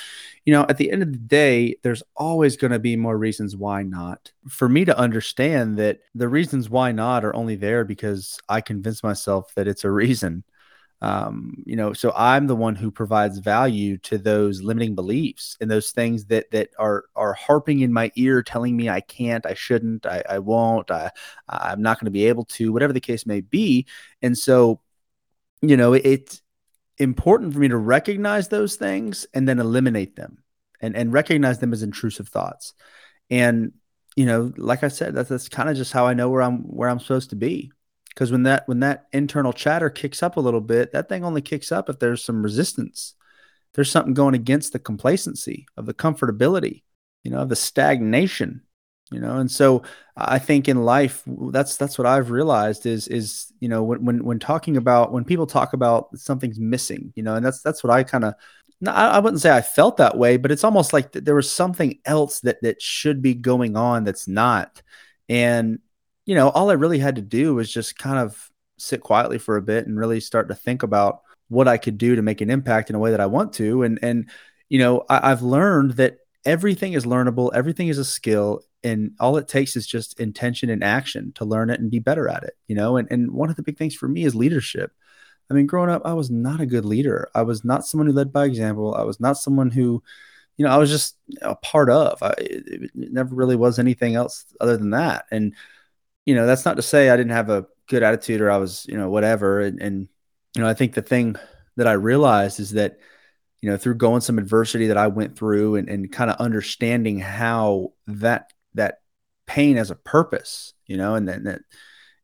you 0.45 0.53
know, 0.53 0.65
at 0.69 0.79
the 0.79 0.91
end 0.91 1.03
of 1.03 1.13
the 1.13 1.19
day, 1.19 1.77
there's 1.83 2.03
always 2.17 2.57
going 2.57 2.73
to 2.73 2.79
be 2.79 2.97
more 2.97 3.19
reasons 3.19 3.57
why 3.57 3.83
not. 3.83 4.33
For 4.49 4.69
me 4.69 4.85
to 4.85 4.99
understand 4.99 5.79
that 5.79 6.01
the 6.15 6.29
reasons 6.29 6.71
why 6.71 6.93
not 6.93 7.25
are 7.25 7.37
only 7.37 7.57
there 7.57 7.85
because 7.85 8.39
I 8.49 8.61
convince 8.61 9.03
myself 9.03 9.53
that 9.57 9.69
it's 9.69 9.85
a 9.85 9.91
reason 9.91 10.45
um, 11.03 11.63
you 11.67 11.77
know 11.77 11.93
so 11.93 12.13
i'm 12.17 12.47
the 12.47 12.57
one 12.57 12.75
who 12.75 12.91
provides 12.91 13.39
value 13.39 13.99
to 13.99 14.19
those 14.19 14.63
limiting 14.63 14.95
beliefs 14.95 15.57
and 15.61 15.71
those 15.71 15.91
things 15.91 16.27
that 16.27 16.51
that 16.51 16.71
are 16.79 17.05
are 17.15 17.35
harping 17.35 17.81
in 17.81 17.93
my 17.93 18.11
ear 18.17 18.43
telling 18.43 18.77
me 18.77 18.89
i 18.89 19.01
can't 19.01 19.47
i 19.47 19.55
shouldn't 19.55 20.07
i, 20.07 20.23
I 20.29 20.39
won't 20.39 20.91
I, 20.91 21.11
i'm 21.49 21.83
not 21.83 21.99
going 21.99 22.07
to 22.07 22.11
be 22.11 22.27
able 22.27 22.45
to 22.47 22.73
whatever 22.73 22.93
the 22.93 23.01
case 23.01 23.27
may 23.27 23.41
be 23.41 23.87
and 24.23 24.37
so 24.37 24.81
you 25.63 25.77
know 25.77 25.93
it, 25.93 26.05
it's 26.05 26.43
important 26.99 27.53
for 27.53 27.59
me 27.59 27.69
to 27.69 27.77
recognize 27.77 28.49
those 28.49 28.77
things 28.77 29.27
and 29.35 29.47
then 29.47 29.59
eliminate 29.59 30.17
them 30.17 30.43
and 30.81 30.97
and 30.97 31.13
recognize 31.13 31.59
them 31.59 31.73
as 31.73 31.83
intrusive 31.83 32.29
thoughts 32.29 32.73
and 33.31 33.73
you 34.17 34.25
know, 34.25 34.51
like 34.57 34.83
I 34.83 34.89
said, 34.89 35.15
that's, 35.15 35.29
that's 35.29 35.49
kind 35.49 35.69
of 35.69 35.77
just 35.77 35.93
how 35.93 36.07
I 36.07 36.15
know 36.15 36.31
where 36.31 36.43
I'm 36.43 36.63
where 36.63 36.89
I'm 36.89 36.99
supposed 36.99 37.31
to 37.31 37.37
be. 37.37 37.71
Because 38.17 38.33
when 38.33 38.45
that 38.45 38.67
when 38.67 38.81
that 38.81 39.09
internal 39.13 39.53
chatter 39.53 39.91
kicks 39.91 40.23
up 40.23 40.39
a 40.39 40.41
little 40.41 40.63
bit, 40.63 40.93
that 40.93 41.07
thing 41.07 41.23
only 41.23 41.43
kicks 41.43 41.71
up 41.71 41.91
if 41.91 41.99
there's 41.99 42.25
some 42.25 42.43
resistance. 42.43 43.15
There's 43.75 43.91
something 43.91 44.15
going 44.15 44.35
against 44.35 44.73
the 44.73 44.79
complacency 44.79 45.67
of 45.77 45.85
the 45.85 45.93
comfortability, 45.93 46.83
you 47.25 47.31
know, 47.31 47.41
of 47.41 47.51
the 47.51 47.57
stagnation, 47.57 48.63
you 49.13 49.21
know. 49.21 49.37
And 49.37 49.51
so 49.51 49.83
I 50.17 50.39
think 50.39 50.67
in 50.67 50.83
life, 50.83 51.25
that's 51.27 51.77
that's 51.77 51.99
what 51.99 52.07
I've 52.07 52.31
realized 52.31 52.87
is 52.87 53.07
is 53.07 53.53
you 53.61 53.69
know 53.69 53.83
when 53.83 54.03
when 54.03 54.25
when 54.25 54.39
talking 54.39 54.79
about 54.79 55.13
when 55.13 55.25
people 55.25 55.47
talk 55.47 55.75
about 55.75 56.09
something's 56.17 56.59
missing, 56.59 57.13
you 57.17 57.23
know, 57.23 57.35
and 57.35 57.45
that's 57.45 57.61
that's 57.61 57.85
what 57.85 57.93
I 57.93 58.03
kind 58.03 58.25
of 58.25 58.35
I 58.87 59.19
wouldn't 59.19 59.43
say 59.43 59.55
I 59.55 59.61
felt 59.61 59.99
that 59.99 60.17
way, 60.17 60.39
but 60.39 60.51
it's 60.51 60.65
almost 60.65 60.95
like 60.95 61.13
there 61.13 61.35
was 61.35 61.51
something 61.53 61.99
else 62.07 62.41
that 62.41 62.63
that 62.63 62.81
should 62.81 63.21
be 63.21 63.35
going 63.35 63.77
on 63.77 64.05
that's 64.05 64.27
not. 64.27 64.81
And 65.29 65.81
you 66.27 66.35
know, 66.35 66.51
all 66.51 66.71
I 66.71 66.75
really 66.75 66.99
had 66.99 67.17
to 67.17 67.23
do 67.23 67.55
was 67.55 67.73
just 67.73 67.99
kind 67.99 68.19
of 68.19 68.51
sit 68.79 69.01
quietly 69.01 69.39
for 69.39 69.57
a 69.57 69.63
bit 69.63 69.87
and 69.87 69.99
really 69.99 70.21
start 70.21 70.49
to 70.49 70.55
think 70.55 70.83
about 70.83 71.23
what 71.49 71.69
I 71.69 71.79
could 71.79 71.97
do 71.97 72.17
to 72.17 72.23
make 72.23 72.41
an 72.41 72.51
impact 72.51 72.91
in 72.91 72.97
a 72.97 72.99
way 72.99 73.13
that 73.13 73.21
I 73.21 73.27
want 73.27 73.53
to. 73.55 73.83
And 73.83 73.99
and 74.03 74.29
you 74.69 74.79
know, 74.79 75.05
I, 75.09 75.31
I've 75.33 75.43
learned 75.43 75.93
that 75.93 76.19
everything 76.45 76.93
is 76.93 77.07
learnable, 77.07 77.51
everything 77.55 77.89
is 77.89 77.99
a 77.99 78.05
skill, 78.05 78.63
and 78.85 79.13
all 79.21 79.37
it 79.37 79.49
takes 79.49 79.77
is 79.77 79.87
just 79.87 80.21
intention 80.21 80.69
and 80.69 80.85
action 80.85 81.33
to 81.37 81.45
learn 81.45 81.71
it 81.71 81.81
and 81.81 81.91
be 81.91 82.01
better 82.01 82.29
at 82.29 82.43
it. 82.43 82.55
You 82.67 82.77
know, 82.77 82.97
and 82.97 83.09
and 83.11 83.31
one 83.33 83.51
of 83.51 83.57
the 83.57 83.63
big 83.63 83.79
things 83.79 83.95
for 83.95 84.09
me 84.09 84.25
is 84.25 84.35
leadership 84.35 84.93
I 85.51 85.55
mean, 85.55 85.67
growing 85.67 85.91
up, 85.91 86.03
I 86.05 86.13
was 86.15 86.31
not 86.31 86.61
a 86.61 86.67
good 86.67 86.85
leader. 86.85 87.29
I 87.35 87.43
was 87.43 87.65
not 87.65 87.87
someone 87.87 88.07
who 88.07 88.13
led 88.13 88.33
by 88.33 88.45
example. 88.45 88.95
I 88.95 89.03
was 89.03 89.21
not 89.21 89.39
someone 89.39 89.71
who, 89.71 90.03
you 90.57 90.65
know, 90.65 90.71
I 90.71 90.79
was 90.79 90.91
just 90.91 91.17
a 91.43 91.55
part 91.55 91.89
of. 91.89 92.23
I, 92.23 92.35
it, 92.39 92.83
it 92.83 92.91
never 92.95 93.35
really 93.35 93.57
was 93.57 93.79
anything 93.79 94.17
else 94.17 94.45
other 94.61 94.77
than 94.77 94.91
that. 94.91 95.27
And, 95.31 95.55
you 96.27 96.35
know, 96.35 96.47
that's 96.47 96.65
not 96.65 96.77
to 96.77 96.83
say 96.83 97.09
I 97.09 97.17
didn't 97.17 97.33
have 97.33 97.49
a 97.49 97.67
good 97.89 98.03
attitude 98.03 98.41
or 98.41 98.51
I 98.51 98.59
was, 98.59 98.85
you 98.89 98.99
know, 98.99 99.09
whatever. 99.09 99.61
And, 99.61 99.81
and 99.81 100.09
you 100.55 100.63
know, 100.63 100.69
I 100.69 100.75
think 100.75 100.95
the 100.95 101.03
thing 101.03 101.37
that 101.77 101.87
I 101.87 101.93
realized 101.93 102.61
is 102.61 102.73
that, 102.73 102.99
you 103.63 103.71
know, 103.71 103.79
through 103.79 103.95
going 103.95 104.21
some 104.21 104.39
adversity 104.39 104.89
that 104.89 104.97
I 104.97 105.07
went 105.07 105.39
through 105.39 105.77
and, 105.77 105.89
and 105.89 106.13
kind 106.13 106.31
of 106.31 106.37
understanding 106.39 107.21
how 107.21 107.93
that 108.09 108.53
that 108.75 108.99
pain 109.47 109.77
has 109.77 109.91
a 109.91 109.97
purpose, 109.97 110.75
you 110.87 110.97
know, 110.97 111.15
and 111.15 111.27
then 111.29 111.45
that 111.45 111.61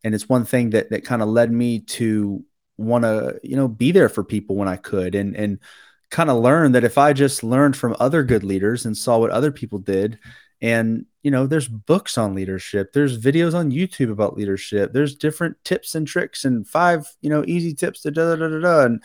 and 0.04 0.14
it's 0.14 0.28
one 0.28 0.44
thing 0.44 0.70
that 0.70 0.90
that 0.90 1.04
kind 1.04 1.22
of 1.22 1.28
led 1.28 1.50
me 1.50 1.80
to 1.80 2.44
want 2.76 3.04
to 3.04 3.38
you 3.42 3.54
know 3.56 3.68
be 3.68 3.92
there 3.92 4.08
for 4.08 4.24
people 4.24 4.56
when 4.56 4.68
I 4.68 4.76
could 4.76 5.14
and 5.14 5.36
and 5.36 5.58
kind 6.10 6.28
of 6.28 6.38
learn 6.38 6.72
that 6.72 6.84
if 6.84 6.98
I 6.98 7.12
just 7.12 7.42
learned 7.44 7.76
from 7.76 7.96
other 8.00 8.22
good 8.22 8.44
leaders 8.44 8.84
and 8.84 8.96
saw 8.96 9.18
what 9.18 9.30
other 9.30 9.52
people 9.52 9.78
did 9.78 10.18
and 10.60 11.06
you 11.22 11.30
know 11.30 11.46
there's 11.46 11.68
books 11.68 12.18
on 12.18 12.34
leadership 12.34 12.92
there's 12.92 13.20
videos 13.20 13.54
on 13.54 13.70
YouTube 13.70 14.10
about 14.10 14.36
leadership 14.36 14.92
there's 14.92 15.14
different 15.14 15.56
tips 15.64 15.94
and 15.94 16.06
tricks 16.06 16.44
and 16.44 16.66
five 16.66 17.06
you 17.20 17.30
know 17.30 17.44
easy 17.46 17.74
tips 17.74 18.02
to 18.02 18.10
da 18.10 18.34
da 18.34 18.48
da 18.48 18.58
da 18.58 18.84
and 18.84 19.02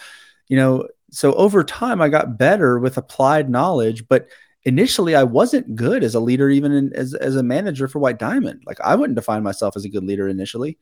you 0.48 0.58
know 0.58 0.88
so 1.12 1.34
over 1.34 1.64
time 1.64 2.02
I 2.02 2.10
got 2.10 2.38
better 2.38 2.80
with 2.80 2.98
applied 2.98 3.50
knowledge 3.50 4.08
but 4.08 4.28
initially 4.64 5.16
I 5.16 5.24
wasn't 5.24 5.76
good 5.76 6.04
as 6.04 6.16
a 6.16 6.20
leader 6.20 6.50
even 6.50 6.72
in, 6.72 6.94
as 6.94 7.14
as 7.14 7.36
a 7.36 7.44
manager 7.44 7.88
for 7.88 8.00
White 8.00 8.20
Diamond 8.20 8.64
like 8.66 8.80
I 8.82 8.96
wouldn't 8.96 9.16
define 9.16 9.44
myself 9.44 9.76
as 9.76 9.86
a 9.86 9.90
good 9.90 10.04
leader 10.04 10.28
initially 10.28 10.78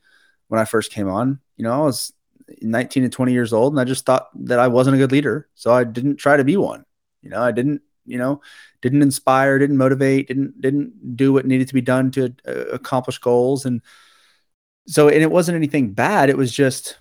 when 0.47 0.59
I 0.59 0.65
first 0.65 0.91
came 0.91 1.09
on 1.09 1.39
you 1.57 1.63
know 1.63 1.73
I 1.73 1.79
was 1.79 2.13
19 2.61 3.03
and 3.03 3.11
20 3.11 3.31
years 3.31 3.53
old 3.53 3.73
and 3.73 3.79
I 3.79 3.83
just 3.83 4.05
thought 4.05 4.29
that 4.45 4.59
I 4.59 4.67
wasn't 4.67 4.95
a 4.95 4.99
good 4.99 5.11
leader. 5.11 5.47
So 5.55 5.73
I 5.73 5.83
didn't 5.83 6.17
try 6.17 6.37
to 6.37 6.43
be 6.43 6.57
one. 6.57 6.85
You 7.21 7.29
know, 7.29 7.41
I 7.41 7.51
didn't, 7.51 7.81
you 8.05 8.17
know, 8.17 8.41
didn't 8.81 9.01
inspire, 9.01 9.59
didn't 9.59 9.77
motivate, 9.77 10.27
didn't 10.27 10.59
didn't 10.61 11.15
do 11.15 11.33
what 11.33 11.45
needed 11.45 11.67
to 11.67 11.73
be 11.73 11.81
done 11.81 12.11
to 12.11 12.33
uh, 12.47 12.65
accomplish 12.67 13.17
goals 13.17 13.65
and 13.65 13.81
so 14.87 15.09
and 15.09 15.21
it 15.21 15.31
wasn't 15.31 15.55
anything 15.55 15.93
bad. 15.93 16.29
It 16.29 16.37
was 16.37 16.51
just, 16.51 16.99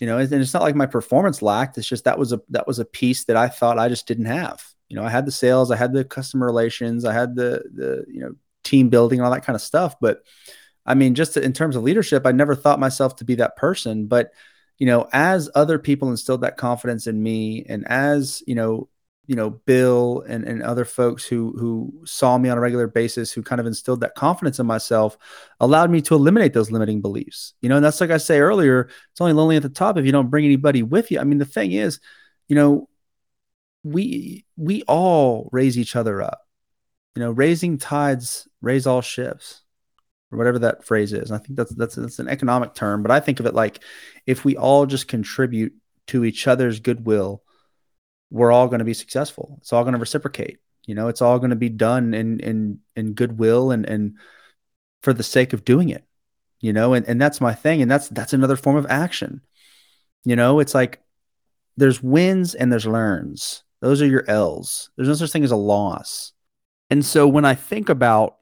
you 0.00 0.06
know, 0.06 0.18
and 0.18 0.32
it's 0.32 0.54
not 0.54 0.62
like 0.62 0.74
my 0.74 0.86
performance 0.86 1.42
lacked. 1.42 1.78
It's 1.78 1.88
just 1.88 2.04
that 2.04 2.18
was 2.18 2.32
a 2.32 2.40
that 2.48 2.66
was 2.66 2.78
a 2.78 2.84
piece 2.84 3.24
that 3.24 3.36
I 3.36 3.48
thought 3.48 3.78
I 3.78 3.88
just 3.88 4.06
didn't 4.06 4.26
have. 4.26 4.64
You 4.88 4.96
know, 4.96 5.04
I 5.04 5.10
had 5.10 5.26
the 5.26 5.32
sales, 5.32 5.70
I 5.70 5.76
had 5.76 5.92
the 5.92 6.04
customer 6.04 6.46
relations, 6.46 7.04
I 7.04 7.12
had 7.12 7.36
the 7.36 7.62
the, 7.72 8.04
you 8.08 8.20
know, 8.20 8.34
team 8.64 8.88
building 8.88 9.18
and 9.18 9.26
all 9.26 9.32
that 9.32 9.44
kind 9.44 9.54
of 9.56 9.62
stuff, 9.62 9.96
but 10.00 10.22
I 10.86 10.94
mean, 10.94 11.14
just 11.14 11.36
in 11.36 11.52
terms 11.52 11.76
of 11.76 11.82
leadership, 11.82 12.26
I 12.26 12.32
never 12.32 12.54
thought 12.54 12.80
myself 12.80 13.16
to 13.16 13.24
be 13.24 13.36
that 13.36 13.56
person, 13.56 14.06
but 14.06 14.32
you 14.78 14.86
know, 14.86 15.08
as 15.12 15.50
other 15.54 15.78
people 15.78 16.10
instilled 16.10 16.40
that 16.40 16.56
confidence 16.56 17.06
in 17.06 17.22
me, 17.22 17.64
and 17.68 17.86
as 17.86 18.42
you 18.46 18.54
know, 18.54 18.88
you 19.30 19.36
know, 19.36 19.50
Bill 19.50 20.24
and, 20.26 20.42
and 20.42 20.60
other 20.60 20.84
folks 20.84 21.24
who 21.24 21.54
who 21.56 22.02
saw 22.04 22.36
me 22.36 22.48
on 22.48 22.58
a 22.58 22.60
regular 22.60 22.88
basis, 22.88 23.30
who 23.30 23.44
kind 23.44 23.60
of 23.60 23.66
instilled 23.66 24.00
that 24.00 24.16
confidence 24.16 24.58
in 24.58 24.66
myself, 24.66 25.16
allowed 25.60 25.88
me 25.88 26.00
to 26.00 26.16
eliminate 26.16 26.52
those 26.52 26.72
limiting 26.72 27.00
beliefs. 27.00 27.54
You 27.60 27.68
know, 27.68 27.76
and 27.76 27.84
that's 27.84 28.00
like 28.00 28.10
I 28.10 28.16
say 28.16 28.40
earlier, 28.40 28.90
it's 29.12 29.20
only 29.20 29.32
lonely 29.32 29.54
at 29.54 29.62
the 29.62 29.68
top 29.68 29.96
if 29.96 30.04
you 30.04 30.10
don't 30.10 30.30
bring 30.30 30.44
anybody 30.44 30.82
with 30.82 31.12
you. 31.12 31.20
I 31.20 31.22
mean, 31.22 31.38
the 31.38 31.44
thing 31.44 31.70
is, 31.70 32.00
you 32.48 32.56
know, 32.56 32.88
we 33.84 34.44
we 34.56 34.82
all 34.88 35.48
raise 35.52 35.78
each 35.78 35.94
other 35.94 36.20
up. 36.20 36.40
You 37.14 37.22
know, 37.22 37.30
raising 37.30 37.78
tides 37.78 38.48
raise 38.60 38.84
all 38.84 39.00
ships 39.00 39.62
or 40.32 40.38
whatever 40.38 40.58
that 40.58 40.84
phrase 40.84 41.12
is. 41.12 41.30
I 41.30 41.38
think 41.38 41.54
that's 41.54 41.72
that's 41.76 41.94
that's 41.94 42.18
an 42.18 42.26
economic 42.26 42.74
term, 42.74 43.04
but 43.04 43.12
I 43.12 43.20
think 43.20 43.38
of 43.38 43.46
it 43.46 43.54
like 43.54 43.78
if 44.26 44.44
we 44.44 44.56
all 44.56 44.86
just 44.86 45.06
contribute 45.06 45.74
to 46.08 46.24
each 46.24 46.48
other's 46.48 46.80
goodwill, 46.80 47.44
we're 48.30 48.52
all 48.52 48.68
going 48.68 48.78
to 48.78 48.84
be 48.84 48.94
successful. 48.94 49.58
It's 49.60 49.72
all 49.72 49.82
going 49.82 49.94
to 49.94 50.00
reciprocate. 50.00 50.58
You 50.86 50.94
know, 50.94 51.08
it's 51.08 51.22
all 51.22 51.38
going 51.38 51.50
to 51.50 51.56
be 51.56 51.68
done 51.68 52.14
in 52.14 52.40
in 52.40 52.80
in 52.96 53.12
goodwill 53.12 53.70
and 53.70 53.84
and 53.86 54.16
for 55.02 55.12
the 55.12 55.22
sake 55.22 55.52
of 55.52 55.64
doing 55.64 55.88
it. 55.88 56.04
You 56.60 56.72
know, 56.72 56.94
and 56.94 57.06
and 57.06 57.20
that's 57.20 57.40
my 57.40 57.54
thing, 57.54 57.82
and 57.82 57.90
that's 57.90 58.08
that's 58.08 58.32
another 58.32 58.56
form 58.56 58.76
of 58.76 58.86
action. 58.88 59.42
You 60.24 60.36
know, 60.36 60.60
it's 60.60 60.74
like 60.74 61.00
there's 61.76 62.02
wins 62.02 62.54
and 62.54 62.70
there's 62.70 62.86
learns. 62.86 63.64
Those 63.80 64.02
are 64.02 64.06
your 64.06 64.28
L's. 64.28 64.90
There's 64.96 65.08
no 65.08 65.14
such 65.14 65.32
thing 65.32 65.44
as 65.44 65.50
a 65.50 65.56
loss. 65.56 66.32
And 66.90 67.04
so 67.04 67.26
when 67.26 67.44
I 67.44 67.54
think 67.54 67.88
about 67.88 68.36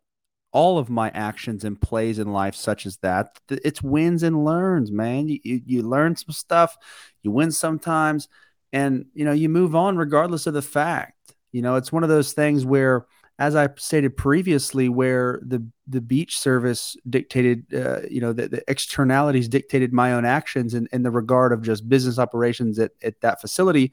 all 0.50 0.78
of 0.78 0.88
my 0.88 1.10
actions 1.10 1.64
and 1.64 1.80
plays 1.80 2.18
in 2.18 2.32
life 2.32 2.54
such 2.54 2.86
as 2.86 2.96
that 2.98 3.38
it's 3.50 3.82
wins 3.82 4.22
and 4.22 4.44
learns 4.44 4.90
man 4.90 5.28
you, 5.28 5.38
you, 5.44 5.60
you 5.66 5.82
learn 5.82 6.16
some 6.16 6.32
stuff 6.32 6.76
you 7.22 7.30
win 7.30 7.50
sometimes 7.52 8.28
and 8.72 9.06
you 9.14 9.24
know 9.24 9.32
you 9.32 9.48
move 9.48 9.74
on 9.74 9.96
regardless 9.96 10.46
of 10.46 10.54
the 10.54 10.62
fact 10.62 11.34
you 11.52 11.62
know 11.62 11.76
it's 11.76 11.92
one 11.92 12.02
of 12.02 12.08
those 12.08 12.32
things 12.32 12.64
where 12.64 13.06
as 13.38 13.54
i 13.54 13.68
stated 13.76 14.16
previously 14.16 14.88
where 14.88 15.40
the 15.42 15.64
the 15.86 16.00
beach 16.00 16.38
service 16.38 16.96
dictated 17.08 17.64
uh, 17.74 18.00
you 18.10 18.20
know 18.20 18.32
the, 18.32 18.48
the, 18.48 18.62
externalities 18.68 19.48
dictated 19.48 19.92
my 19.92 20.12
own 20.12 20.24
actions 20.24 20.74
in, 20.74 20.88
in 20.92 21.02
the 21.02 21.10
regard 21.10 21.52
of 21.52 21.62
just 21.62 21.88
business 21.88 22.18
operations 22.18 22.78
at, 22.78 22.92
at 23.02 23.20
that 23.20 23.40
facility 23.40 23.92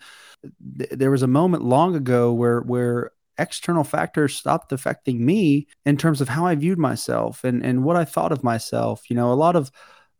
th- 0.77 0.89
there 0.91 1.11
was 1.11 1.23
a 1.23 1.27
moment 1.27 1.63
long 1.63 1.95
ago 1.95 2.33
where 2.33 2.61
where 2.61 3.11
external 3.37 3.83
factors 3.83 4.35
stopped 4.35 4.71
affecting 4.71 5.25
me 5.25 5.67
in 5.85 5.97
terms 5.97 6.21
of 6.21 6.29
how 6.29 6.45
I 6.45 6.55
viewed 6.55 6.79
myself 6.79 7.43
and 7.43 7.63
and 7.65 7.83
what 7.83 7.95
I 7.95 8.05
thought 8.05 8.31
of 8.31 8.43
myself. 8.43 9.09
You 9.09 9.15
know, 9.15 9.31
a 9.31 9.35
lot 9.35 9.55
of 9.55 9.71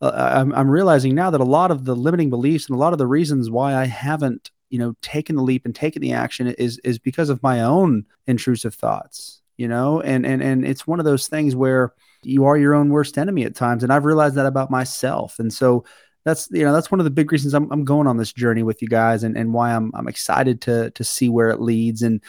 uh, 0.01 0.11
I'm, 0.35 0.53
I'm 0.53 0.69
realizing 0.69 1.15
now 1.15 1.29
that 1.29 1.41
a 1.41 1.45
lot 1.45 1.71
of 1.71 1.85
the 1.85 1.95
limiting 1.95 2.29
beliefs 2.29 2.67
and 2.67 2.75
a 2.75 2.79
lot 2.79 2.93
of 2.93 2.99
the 2.99 3.07
reasons 3.07 3.49
why 3.49 3.75
I 3.75 3.85
haven't 3.85 4.51
you 4.69 4.79
know 4.79 4.95
taken 5.01 5.35
the 5.35 5.43
leap 5.43 5.65
and 5.65 5.75
taken 5.75 6.01
the 6.01 6.13
action 6.13 6.47
is 6.47 6.79
is 6.79 6.99
because 6.99 7.29
of 7.29 7.41
my 7.43 7.61
own 7.61 8.05
intrusive 8.27 8.75
thoughts. 8.75 9.41
You 9.57 9.69
know, 9.69 10.01
and 10.01 10.25
and 10.25 10.43
and 10.43 10.65
it's 10.65 10.85
one 10.85 10.99
of 10.99 11.05
those 11.05 11.29
things 11.29 11.55
where 11.55 11.93
you 12.23 12.43
are 12.43 12.57
your 12.57 12.73
own 12.73 12.89
worst 12.89 13.17
enemy 13.17 13.43
at 13.45 13.55
times, 13.55 13.83
and 13.83 13.93
I've 13.93 14.03
realized 14.03 14.35
that 14.35 14.45
about 14.45 14.69
myself, 14.69 15.39
and 15.39 15.53
so 15.53 15.85
that's 16.25 16.49
you 16.51 16.65
know 16.65 16.73
that's 16.73 16.91
one 16.91 16.99
of 16.99 17.05
the 17.05 17.11
big 17.11 17.31
reasons 17.31 17.53
I'm, 17.53 17.71
I'm 17.71 17.85
going 17.85 18.07
on 18.07 18.17
this 18.17 18.33
journey 18.33 18.63
with 18.63 18.81
you 18.81 18.89
guys 18.89 19.23
and, 19.23 19.37
and 19.37 19.53
why 19.53 19.73
I'm 19.73 19.91
I'm 19.93 20.09
excited 20.09 20.59
to 20.63 20.89
to 20.91 21.03
see 21.05 21.29
where 21.29 21.51
it 21.51 21.61
leads 21.61 22.01
and 22.01 22.21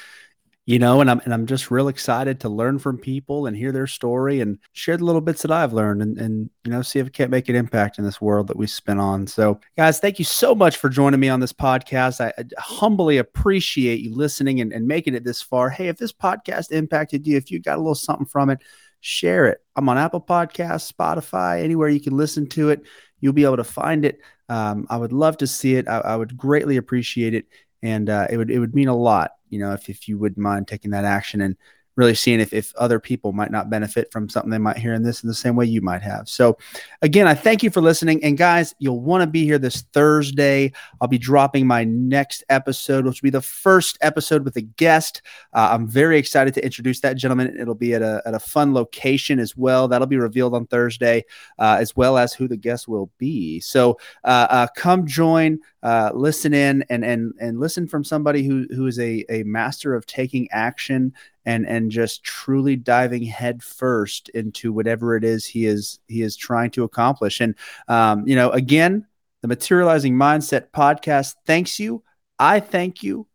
you 0.67 0.79
know 0.81 1.01
and 1.01 1.11
i'm 1.11 1.21
and 1.21 1.33
i'm 1.33 1.47
just 1.47 1.71
real 1.71 1.89
excited 1.89 2.41
to 2.41 2.49
learn 2.49 2.79
from 2.79 2.99
people 2.99 3.47
and 3.47 3.57
hear 3.57 3.73
their 3.73 3.87
story 3.87 4.41
and 4.41 4.59
share 4.73 4.97
the 4.97 5.05
little 5.05 5.21
bits 5.21 5.43
that 5.43 5.51
i've 5.51 5.73
learned 5.73 6.03
and 6.03 6.19
and 6.19 6.51
you 6.65 6.71
know 6.73 6.83
see 6.83 6.99
if 6.99 7.07
it 7.07 7.13
can't 7.13 7.31
make 7.31 7.49
an 7.49 7.55
impact 7.55 7.99
in 7.99 8.05
this 8.05 8.21
world 8.21 8.49
that 8.49 8.57
we 8.57 8.67
spin 8.67 8.99
on. 8.99 9.27
So 9.27 9.61
guys 9.77 10.01
thank 10.01 10.19
you 10.19 10.25
so 10.25 10.55
much 10.55 10.77
for 10.77 10.89
joining 10.89 11.21
me 11.21 11.29
on 11.29 11.41
this 11.41 11.53
podcast. 11.53 12.21
I, 12.21 12.33
I 12.37 12.45
humbly 12.59 13.19
appreciate 13.19 14.01
you 14.01 14.15
listening 14.15 14.61
and, 14.61 14.73
and 14.73 14.87
making 14.87 15.15
it 15.15 15.25
this 15.25 15.41
far. 15.41 15.71
Hey 15.71 15.89
if 15.89 15.97
this 15.97 16.13
podcast 16.13 16.73
impacted 16.73 17.27
you 17.27 17.37
if 17.37 17.51
you 17.51 17.61
got 17.61 17.77
a 17.77 17.81
little 17.81 17.95
something 17.95 18.27
from 18.27 18.51
it 18.51 18.61
share 19.01 19.47
it. 19.47 19.59
I'm 19.77 19.89
on 19.89 19.99
apple 19.99 20.21
podcasts 20.21 20.93
spotify 20.93 21.63
anywhere 21.63 21.89
you 21.89 22.01
can 22.01 22.17
listen 22.17 22.49
to 22.51 22.71
it 22.71 22.83
you'll 23.21 23.33
be 23.33 23.45
able 23.45 23.57
to 23.57 23.65
find 23.65 24.05
it. 24.05 24.21
Um, 24.49 24.87
i 24.91 24.97
would 24.97 25.13
love 25.13 25.39
to 25.39 25.47
see 25.47 25.77
it. 25.77 25.89
I, 25.89 25.99
I 25.99 26.17
would 26.17 26.37
greatly 26.37 26.77
appreciate 26.77 27.35
it. 27.35 27.47
And 27.83 28.11
uh, 28.11 28.27
it 28.31 28.37
would 28.37 28.51
it 28.51 28.59
would 28.59 28.75
mean 28.75 28.89
a 28.89 28.97
lot 28.97 29.36
you 29.49 29.59
know, 29.59 29.73
if, 29.73 29.89
if 29.89 30.09
you 30.09 30.19
wouldn't 30.19 30.39
mind 30.39 30.69
taking 30.69 30.91
that 30.93 31.05
action 31.05 31.41
and 31.41 31.57
really 31.97 32.15
seeing 32.15 32.41
if, 32.41 32.53
if 32.53 32.75
other 32.77 33.01
people 33.01 33.33
might 33.33 33.51
not 33.51 33.71
benefit 33.71 34.13
from 34.13 34.29
something 34.29 34.51
they 34.51 34.59
might 34.59 34.77
hear 34.77 34.95
in 34.95 35.03
this 35.03 35.23
in 35.23 35.29
the 35.29 35.35
same 35.35 35.57
way 35.57 35.65
you 35.65 35.81
might 35.81 36.03
have. 36.03 36.29
So, 36.29 36.57
again, 37.03 37.27
I 37.27 37.35
thank 37.35 37.63
you 37.63 37.71
for 37.71 37.81
listening. 37.81 38.23
And 38.23 38.37
guys, 38.37 38.75
you'll 38.79 39.01
want 39.01 39.23
to 39.23 39.27
be 39.27 39.45
here 39.45 39.59
this 39.59 39.83
Thursday. 39.93 40.73
I'll 41.01 41.09
be 41.09 41.19
dropping 41.19 41.67
my 41.67 41.85
next 41.85 42.45
episode, 42.49 43.07
which 43.07 43.23
will 43.23 43.27
be 43.27 43.31
the 43.31 43.41
first 43.41 43.99
episode 44.03 44.45
with 44.45 44.57
a 44.57 44.63
guest. 44.63 45.23
Uh, 45.53 45.71
I'm 45.73 45.89
very 45.89 46.19
excited 46.19 46.55
to 46.55 46.65
introduce 46.65 47.01
that 47.01 47.17
gentleman. 47.17 47.59
It'll 47.59 47.75
be 47.75 47.95
at 47.95 48.03
a, 48.03 48.23
at 48.27 48.35
a 48.35 48.41
fun 48.41 48.75
location 48.75 49.39
as 49.39 49.57
well. 49.57 49.89
That'll 49.89 50.07
be 50.07 50.19
revealed 50.19 50.55
on 50.55 50.67
Thursday, 50.67 51.25
uh, 51.59 51.79
as 51.81 51.97
well 51.97 52.19
as 52.19 52.35
who 52.35 52.47
the 52.47 52.57
guest 52.57 52.89
will 52.89 53.11
be. 53.19 53.61
So, 53.61 53.99
uh, 54.25 54.47
uh 54.51 54.67
come 54.77 55.07
join 55.07 55.59
uh, 55.87 56.11
listen 56.13 56.53
in 56.53 56.85
and 56.91 57.05
and 57.05 57.33
and 57.41 57.61
listen 57.61 57.87
from 57.87 58.03
somebody 58.03 58.43
who 58.43 58.67
who 58.75 58.89
is 58.89 58.99
a 58.99 59.25
a 59.31 59.45
master 59.45 59.95
of 59.95 60.05
taking 60.05 60.49
action 60.51 61.15
and 61.47 61.67
and 61.67 61.91
just 61.91 62.25
truly 62.25 62.77
diving 62.77 63.23
headfirst 63.23 64.29
into 64.31 64.73
whatever 64.73 65.17
it 65.17 65.25
is 65.25 65.47
he 65.47 65.65
is 65.65 66.01
he 66.09 66.21
is 66.21 66.37
trying 66.37 66.71
to 66.73 66.85
accomplish. 66.85 67.41
And 67.41 67.55
um, 67.89 68.27
you 68.29 68.37
know, 68.37 68.51
again, 68.51 69.07
the 69.41 69.49
Materializing 69.49 70.15
Mindset 70.15 70.71
podcast 70.75 71.37
thanks 71.47 71.79
you. 71.79 72.03
I 72.39 72.61
thank 72.61 73.03
you, 73.03 73.27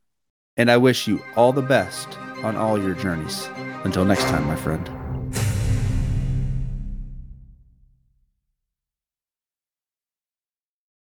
and 0.57 0.69
I 0.69 0.77
wish 0.77 1.07
you 1.07 1.23
all 1.35 1.53
the 1.53 1.63
best 1.63 2.19
on 2.43 2.55
all 2.55 2.79
your 2.79 2.93
journeys. 2.93 3.49
Until 3.83 4.05
next 4.05 4.23
time, 4.25 4.45
my 4.45 4.55
friend. 4.55 5.00